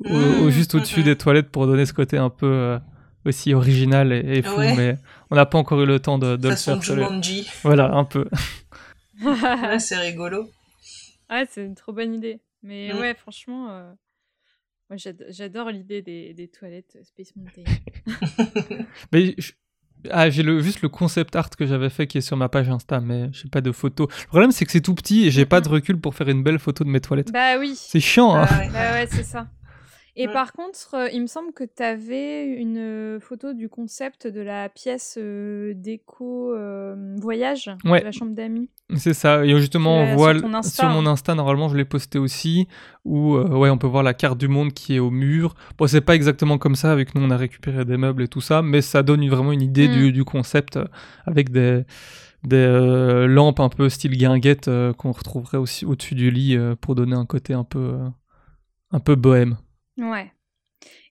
[0.00, 2.78] au- au- Mm, juste au-dessus mm, des toilettes pour donner ce côté un peu euh,
[3.26, 4.74] aussi original et, et fou, Ouais.
[4.76, 4.96] mais
[5.30, 6.82] on n'a pas encore eu le temps de, de le Façon faire.
[6.84, 7.48] sur les- Jumanji.
[7.62, 8.26] Voilà, un peu.
[9.22, 10.48] Ouais, c'est rigolo.
[11.30, 12.40] Ouais, c'est une trop bonne idée.
[12.62, 13.92] Mais ouais, franchement, euh,
[14.90, 17.62] moi j'ad- j'adore l'idée des, des toilettes Space Mountain.
[19.12, 19.52] Mais je-
[20.10, 22.68] ah, j'ai le, juste le concept art que j'avais fait qui est sur ma page
[22.68, 24.08] Insta, mais j'ai pas de photo.
[24.22, 26.42] Le problème, c'est que c'est tout petit et j'ai pas de recul pour faire une
[26.42, 27.32] belle photo de mes toilettes.
[27.32, 28.46] bah oui, C'est chiant, hein.
[28.48, 28.70] Ah ouais.
[28.72, 29.46] bah ouais, c'est ça.
[30.16, 30.32] Et Ouais.
[30.32, 34.40] par contre, euh, il me semble que tu avais une euh, photo du concept de
[34.40, 37.98] la pièce euh, déco euh, voyage Ouais.
[37.98, 38.70] de la chambre d'amis.
[38.94, 39.44] C'est ça.
[39.44, 41.06] Et justement, on voit sur Insta, mon.
[41.06, 42.68] Insta, normalement, je l'ai posté aussi,
[43.04, 45.54] où ouais, on peut voir la carte du monde qui est au mur.
[45.78, 48.40] Bon, c'est pas exactement comme ça, avec nous, on a récupéré des meubles et tout
[48.40, 49.92] ça, mais ça donne vraiment une idée Mm.
[49.92, 50.78] du, du concept
[51.26, 51.82] avec des,
[52.44, 56.76] des euh, lampes un peu style guinguette euh, qu'on retrouverait aussi au-dessus du lit euh,
[56.80, 57.96] pour donner un côté un peu,
[58.92, 59.56] un peu bohème.
[59.98, 60.32] Ouais.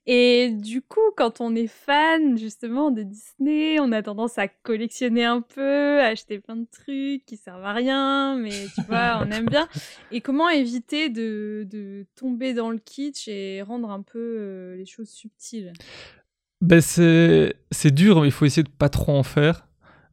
[0.06, 5.24] Et du coup, quand on est fan justement de Disney, on a tendance à collectionner
[5.24, 9.32] un peu, à acheter plein de trucs qui servent à rien, mais tu vois, on
[9.32, 9.68] aime bien.
[10.12, 14.86] Et comment éviter de, de tomber dans le kitsch et rendre un peu euh, les
[14.86, 15.72] choses subtiles?
[16.60, 19.68] Ben c'est c'est dur, mais il faut essayer de pas trop en faire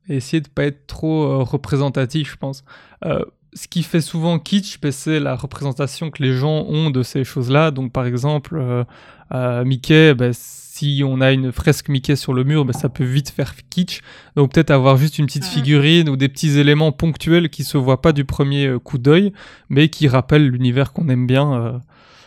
[0.08, 2.64] et essayer de pas être trop euh, représentatif, je pense.
[3.04, 7.02] Euh, ce qui fait souvent kitsch, ben, c'est la représentation que les gens ont de
[7.02, 7.70] ces choses-là.
[7.70, 8.84] Donc, par exemple, euh,
[9.32, 13.04] euh, Mickey, ben, si on a une fresque Mickey sur le mur, ben, ça peut
[13.04, 14.00] vite faire kitsch.
[14.36, 15.50] Donc, peut-être avoir juste une petite Mhm.
[15.50, 19.32] figurine ou des petits éléments ponctuels qui se voient pas du premier euh, coup d'œil,
[19.68, 21.80] mais qui rappellent l'univers qu'on aime bien.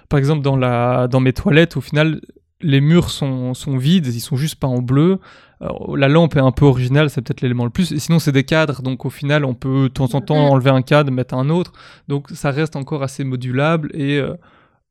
[0.10, 2.22] Par exemple, dans, la, dans mes toilettes, au final,
[2.62, 5.20] les murs sont, sont vides, ils sont juste pas en bleu.
[5.64, 7.92] Alors, la lampe est un peu originale, c'est peut-être l'élément le plus.
[7.94, 10.52] Et sinon, c'est des cadres, donc au final, on peut de temps en temps Mhm.
[10.52, 11.72] enlever un cadre, mettre un autre.
[12.10, 13.90] Donc ça reste encore assez modulable.
[13.94, 14.34] Et euh,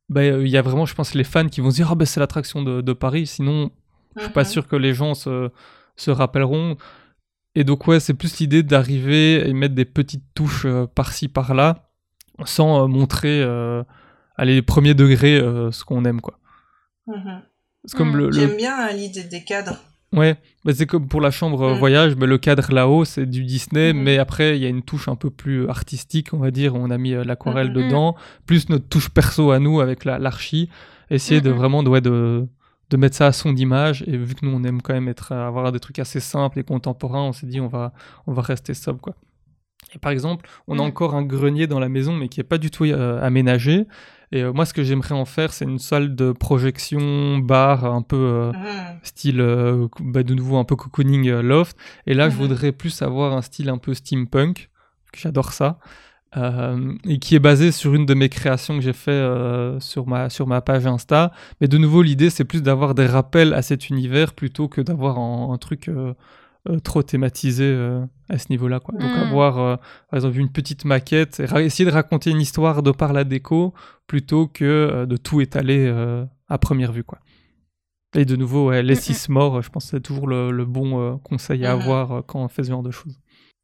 [0.08, 2.06] ben, il y a vraiment, je pense, les fans qui vont se dire Ah, ben
[2.06, 3.26] c'est l'attraction de, de Paris.
[3.26, 3.70] Sinon,
[4.16, 4.48] je suis pas Mhm.
[4.48, 5.50] sûr que les gens se,
[5.96, 6.76] se rappelleront.
[7.54, 11.90] Et donc, ouais, c'est plus l'idée d'arriver et mettre des petites touches euh, par-ci, par-là,
[12.46, 13.82] sans euh, montrer euh,
[14.36, 16.38] à les premiers degrés euh, ce qu'on aime, quoi.
[17.08, 17.42] Mhm.
[17.84, 18.16] C'est comme Mm.
[18.16, 19.76] le, le- J'aime bien l'idée des cadres.
[20.12, 21.78] Ouais, bah c'est comme pour la chambre euh, Mm.
[21.78, 24.02] voyage, mais le cadre là-haut c'est du Disney, Mhm.
[24.02, 26.90] mais après il y a une touche un peu plus artistique, on va dire, on
[26.90, 27.74] a mis euh, l'aquarelle Mhm.
[27.74, 30.68] dedans, plus notre touche perso à nous avec la- l'archi,
[31.10, 32.46] essayer de vraiment de, ouais, de,
[32.90, 35.32] de mettre ça à son image, et vu que nous on aime quand même être,
[35.32, 37.94] avoir des trucs assez simples et contemporains, on s'est dit on va,
[38.26, 39.14] on va rester sobre quoi.
[39.94, 40.86] Et par exemple, on a Mm.
[40.86, 43.86] encore un grenier dans la maison, mais qui est pas du tout euh, aménagé.
[44.32, 48.02] Et euh, moi, ce que j'aimerais en faire, c'est une salle de projection, bar, un
[48.02, 48.98] peu euh, Mhm.
[49.02, 51.76] style euh, bah, de nouveau un peu cocooning loft
[52.06, 52.40] et là je Mhm.
[52.42, 54.70] voudrais plus avoir un style un peu steampunk
[55.12, 55.78] que j'adore ça
[57.04, 59.20] et qui est basé sur une de mes créations que j'ai fait
[59.80, 61.30] sur ma sur ma page Insta
[61.60, 65.18] mais de nouveau l'idée c'est plus d'avoir des rappels à cet univers plutôt que d'avoir
[65.18, 65.90] un, un truc
[66.68, 68.94] euh, trop thématisé euh, à ce niveau-là quoi.
[68.98, 69.76] donc avoir euh,
[70.10, 73.24] par exemple une petite maquette et ra- essayer de raconter une histoire de par la
[73.24, 73.74] déco
[74.06, 77.18] plutôt que euh, de tout étaler euh, à première vue quoi
[78.14, 80.66] et de nouveau, ouais, les Mm, six morts, je pense que c'est toujours le, le
[80.66, 81.80] bon euh, conseil à Mhm.
[81.80, 83.18] avoir euh, quand on fait ce genre de choses.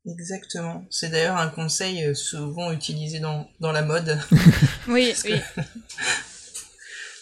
[0.07, 0.87] Exactement.
[0.89, 4.19] C'est d'ailleurs un conseil souvent utilisé dans, dans la mode.
[4.89, 5.35] Oui, oui.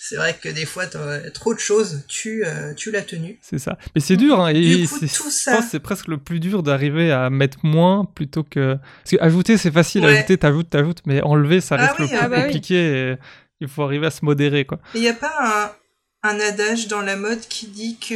[0.09, 0.84] c'est vrai que des fois,
[1.32, 3.38] trop de choses, tu, euh, tu la tenue.
[3.42, 3.78] C'est ça.
[3.94, 6.18] Mais c'est dur, hein, et Du coup, c'est- tout je ça- pense c'est presque le
[6.18, 8.76] plus dur d'arriver à mettre moins plutôt que.
[9.02, 10.16] Parce que ajouter, c'est facile, Ouais.
[10.18, 12.42] ajouter, t'ajoutes, t'ajoutes, mais enlever, ça Ah reste le plus ah bah oui.
[12.44, 12.74] compliqué.
[12.76, 13.16] et
[13.61, 14.78] il faut arriver à se modérer, quoi.
[14.94, 15.74] Il n'y a pas
[16.22, 18.14] un, un adage dans la mode qui dit que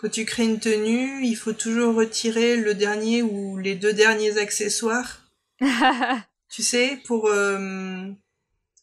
[0.00, 4.38] quand tu crées une tenue, il faut toujours retirer le dernier ou les deux derniers
[4.38, 5.22] accessoires?
[6.52, 7.28] Tu sais, pour...
[7.28, 8.06] euh,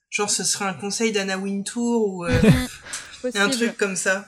[0.10, 2.32] genre, ce serait un conseil d'Anna Wintour ou euh,
[3.36, 4.26] un truc comme ça.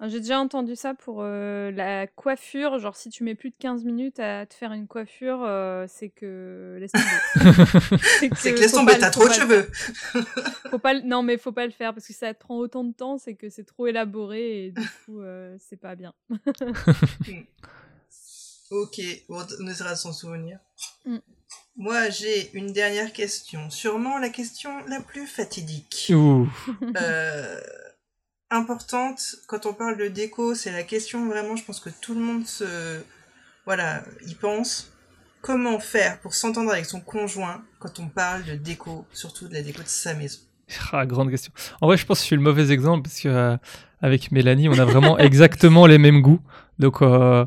[0.00, 2.78] Ah, J'ai déjà entendu ça pour euh, la coiffure.
[2.78, 6.08] Genre, si tu mets plus de 15 minutes à te faire une coiffure, euh, c'est
[6.08, 6.78] que.
[6.80, 7.98] Laisse tomber.
[8.36, 9.70] C'est que laisse tomber, t'as trop de cheveux.
[10.70, 12.92] Faut pas Non, mais faut pas le faire parce que ça te prend autant de
[12.92, 16.12] temps, c'est que c'est trop élaboré et du coup, euh, c'est pas bien.
[18.70, 18.98] Ok,
[19.28, 20.58] bon, on essaiera de s'en souvenir.
[21.04, 21.18] Mm.
[21.76, 23.68] Moi, j'ai une dernière question.
[23.70, 26.12] Sûrement la question la plus fatidique.
[26.14, 26.48] Ouh.
[26.96, 27.60] Euh,
[28.50, 32.20] importante, quand on parle de déco, c'est la question vraiment, je pense que tout le
[32.20, 33.00] monde se...
[33.66, 34.92] Voilà, y pense.
[35.40, 39.62] Comment faire pour s'entendre avec son conjoint quand on parle de déco, surtout de la
[39.62, 40.38] déco de sa maison?
[40.92, 41.52] Ah, grande question.
[41.80, 43.56] En vrai, je pense que je suis le mauvais exemple parce que euh,
[44.00, 46.40] avec Mélanie, on a vraiment exactement les mêmes goûts.
[46.78, 47.44] Donc, euh,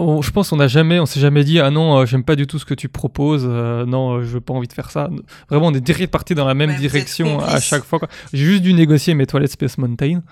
[0.00, 2.36] on- je pense qu'on n'a jamais, on s'est jamais dit ah non, euh, j'aime pas
[2.36, 3.46] du tout ce que tu proposes.
[3.48, 5.08] euh, non, euh, je veux pas envie de faire ça.
[5.48, 8.00] Vraiment, on est direct parti dans la même Ouais, direction à chaque fois.
[8.32, 10.22] J'ai juste dû négocier mes toilettes Space Mountain,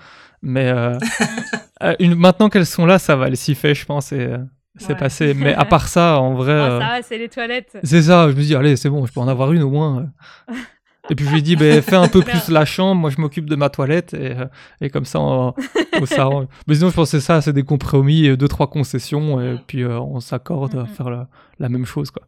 [0.41, 0.97] mais euh,
[1.83, 3.27] euh, une- maintenant qu'elles sont là, ça va.
[3.27, 4.37] Elle s'y fait, je pense, et euh,
[4.77, 4.95] c'est Ouais.
[4.99, 5.33] passé.
[5.33, 6.53] Mais à part ça, en vrai.
[6.53, 7.77] Oh, euh, ça va, c'est les toilettes.
[7.83, 10.07] c'est ça, je me dis, allez, c'est bon, je peux en avoir une au moins.
[11.09, 13.19] Et puis je lui ai dit, ben, fais un peu plus la chambre, moi je
[13.19, 14.45] m'occupe de ma toilette, et, euh,
[14.81, 15.53] et comme ça, on,
[15.99, 16.45] on s'arrange.
[16.67, 19.53] Mais sinon, je pense que c'est ça, c'est des compromis, et deux, trois concessions, et
[19.53, 19.61] Mm.
[19.67, 20.87] puis euh, on s'accorde à Mm, mm.
[20.87, 21.27] faire la,
[21.59, 22.27] la même chose, quoi.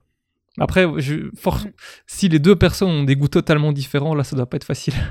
[0.60, 1.60] Après, je, for-
[2.08, 4.94] si les deux personnes ont des goûts totalement différents, là, ça doit pas être facile.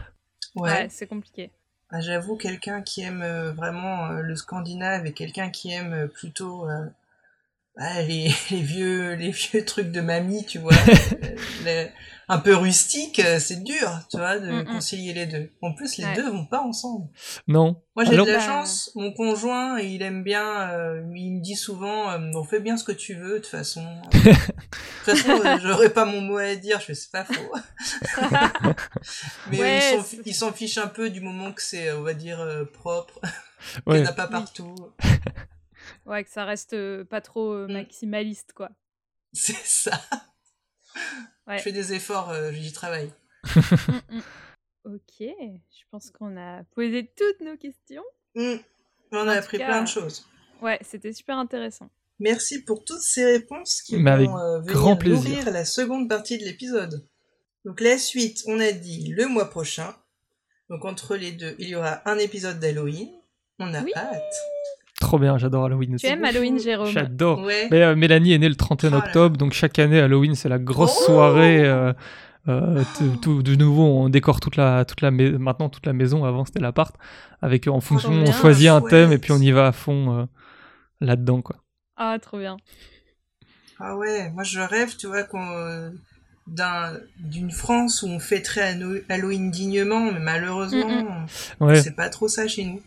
[0.57, 1.53] Ouais, c'est compliqué.
[1.93, 6.07] Ah, J'avoue, quelqu'un qui aime euh, vraiment euh, le scandinave et quelqu'un qui aime euh,
[6.09, 6.87] plutôt euh,
[7.79, 11.91] ah, les, les vieux les vieux trucs de mamie, tu vois, euh, les-
[12.33, 14.65] un peu rustique, euh, c'est dur, tu vois, de Mm, mm.
[14.67, 15.51] concilier les deux.
[15.63, 16.15] En plus, les Ouais.
[16.15, 17.09] deux vont pas ensemble.
[17.49, 17.83] Non.
[17.97, 18.91] Moi, j'ai Alors- de la chance.
[18.95, 20.71] Mon conjoint, il aime bien.
[20.71, 23.47] euh, il me dit souvent, euh, on fait bien ce que tu veux, de toute
[23.49, 23.85] façon.
[24.13, 24.31] de
[25.13, 26.79] toute façon, j'aurais pas mon mot à dire.
[26.81, 27.53] Je fais, c'est pas faux.
[29.51, 32.03] Mais Ouais, il s'en- c'est- il s'en fiche un peu du moment que c'est, on
[32.03, 33.21] va dire, euh, propre,
[33.75, 34.01] qu'il Ouais.
[34.03, 34.75] n'y en a pas partout.
[36.07, 37.73] Ouais, que ça reste pas trop Mm.
[37.73, 38.71] maximaliste, quoi.
[39.33, 40.01] C'est ça.
[41.47, 41.59] Ouais.
[41.59, 43.13] Je fais des efforts, euh, j'y travaille.
[43.57, 44.23] Mm, mm.
[44.85, 48.05] Ok, je pense qu'on a posé toutes nos questions.
[48.35, 48.57] Hmm.
[49.13, 50.27] On En a appris cas, plein de choses.
[50.63, 51.91] Ouais, c'était super intéressant.
[52.19, 55.29] Merci pour toutes ces réponses qui Mais vont euh, venir grand plaisir.
[55.31, 57.07] nourrir la seconde partie de l'épisode.
[57.65, 59.95] Donc la suite, on a dit le mois prochain.
[60.69, 63.11] Donc entre les deux, il y aura un épisode d'Halloween.
[63.59, 63.93] On a Oui.
[63.97, 64.35] hâte.
[65.01, 66.07] Trop bien, j'adore Halloween aussi.
[66.07, 66.25] Tu aimes.
[66.25, 67.41] Halloween, Jérôme J'adore.
[67.43, 67.67] Ouais.
[67.73, 70.49] Mais euh, Mélanie est née le 31 Oh là octobre, donc chaque année Halloween c'est
[70.49, 71.65] la grosse Oh soirée.
[71.65, 71.93] euh,
[72.49, 72.83] euh,
[73.21, 76.25] tout, de nouveau, on décore toute la, toute la maintenant toute la maison.
[76.25, 76.95] Avant c'était l'appart.
[77.43, 78.91] Avec en fonction, on choisit un Chouette.
[78.91, 80.25] thème et puis on y va à fond euh,
[81.01, 81.57] là-dedans quoi.
[81.97, 82.57] Ah, trop bien.
[83.79, 85.91] Ah ouais, moi je rêve, tu vois, qu'on
[86.47, 88.77] d'un d'une France où on fêterait
[89.09, 90.89] Halloween dignement, mais malheureusement,
[91.61, 91.81] Ouais.
[91.81, 92.81] c'est pas trop ça chez nous.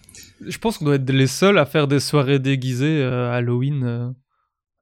[0.47, 4.09] Je pense qu'on doit être les seuls à faire des soirées déguisées euh, Halloween euh,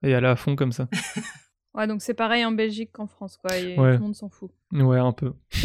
[0.03, 0.87] et aller à fond comme ça.
[1.73, 3.57] Ouais, donc c'est pareil en Belgique qu'en France, quoi.
[3.57, 3.93] Et Ouais.
[3.93, 4.51] tout le monde s'en fout.
[4.73, 5.33] Ouais, un peu.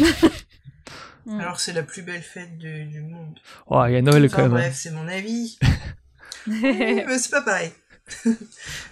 [1.25, 1.41] Mm.
[1.41, 3.37] Alors c'est la plus belle fête du, du monde.
[3.65, 4.51] Oh, il y a Noël Enfin, quand même.
[4.51, 5.59] bref, c'est mon avis.
[6.47, 7.71] Oui, mais c'est pas pareil.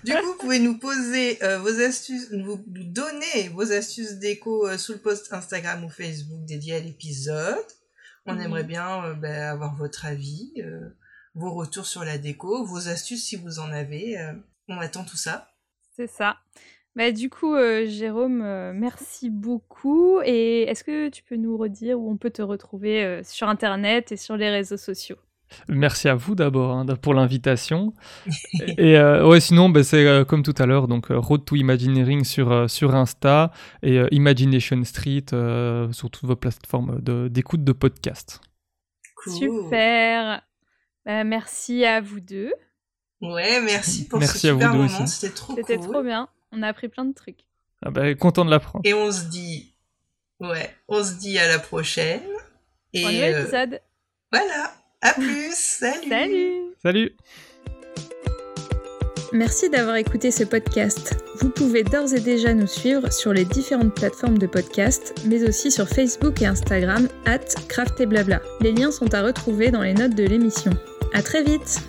[0.03, 4.67] du coup, vous pouvez nous poser euh, vos astuces, vous nous donner vos astuces déco
[4.67, 7.55] euh, sous le post Instagram ou Facebook dédié à l'épisode.
[8.25, 8.41] On Mhm.
[8.41, 10.89] aimerait bien euh, ben, avoir votre avis, euh,
[11.35, 14.17] vos retours sur la déco, vos astuces si vous en avez.
[14.19, 14.33] euh,
[14.67, 15.49] on attend tout ça.
[15.95, 16.37] C'est ça.
[16.95, 20.21] Bah, du coup, euh, Jérôme, euh, merci beaucoup.
[20.23, 24.11] Et est-ce que tu peux nous redire où on peut te retrouver euh, sur Internet
[24.11, 25.17] et sur les réseaux sociaux?
[25.67, 27.93] Merci à vous d'abord hein, pour l'invitation.
[28.77, 31.55] et euh, ouais, sinon, bah, c'est euh, comme tout à l'heure, donc euh, Road to
[31.55, 33.51] Imagineering sur, euh, sur Insta
[33.83, 38.41] et euh, Imagination Street euh, sur toutes vos plateformes de- d'écoute de, podcast.
[39.23, 39.33] Cool.
[39.33, 40.41] Super.
[41.05, 42.51] Bah, merci à vous deux.
[43.21, 45.91] Ouais, merci pour Merci ce super moment, c'était trop C'était cool.
[45.91, 46.27] trop bien.
[46.51, 47.45] On a appris plein de trucs.
[47.83, 48.81] Ah bah, content de l'apprendre.
[48.83, 49.73] Et on se dit,
[50.39, 52.21] ouais, on se dit à la prochaine.
[52.93, 53.81] Et euh, épisode.
[54.31, 54.73] voilà,
[55.05, 56.09] à plus, salut.
[56.09, 57.15] Salut Salut
[59.33, 61.15] Merci d'avoir écouté ce podcast.
[61.41, 65.71] Vous pouvez d'ores et déjà nous suivre sur les différentes plateformes de podcast, mais aussi
[65.71, 68.41] sur Facebook et Instagram, at Craft et Blabla.
[68.61, 70.71] Les liens sont à retrouver dans les notes de l'émission.
[71.13, 71.81] À très vite!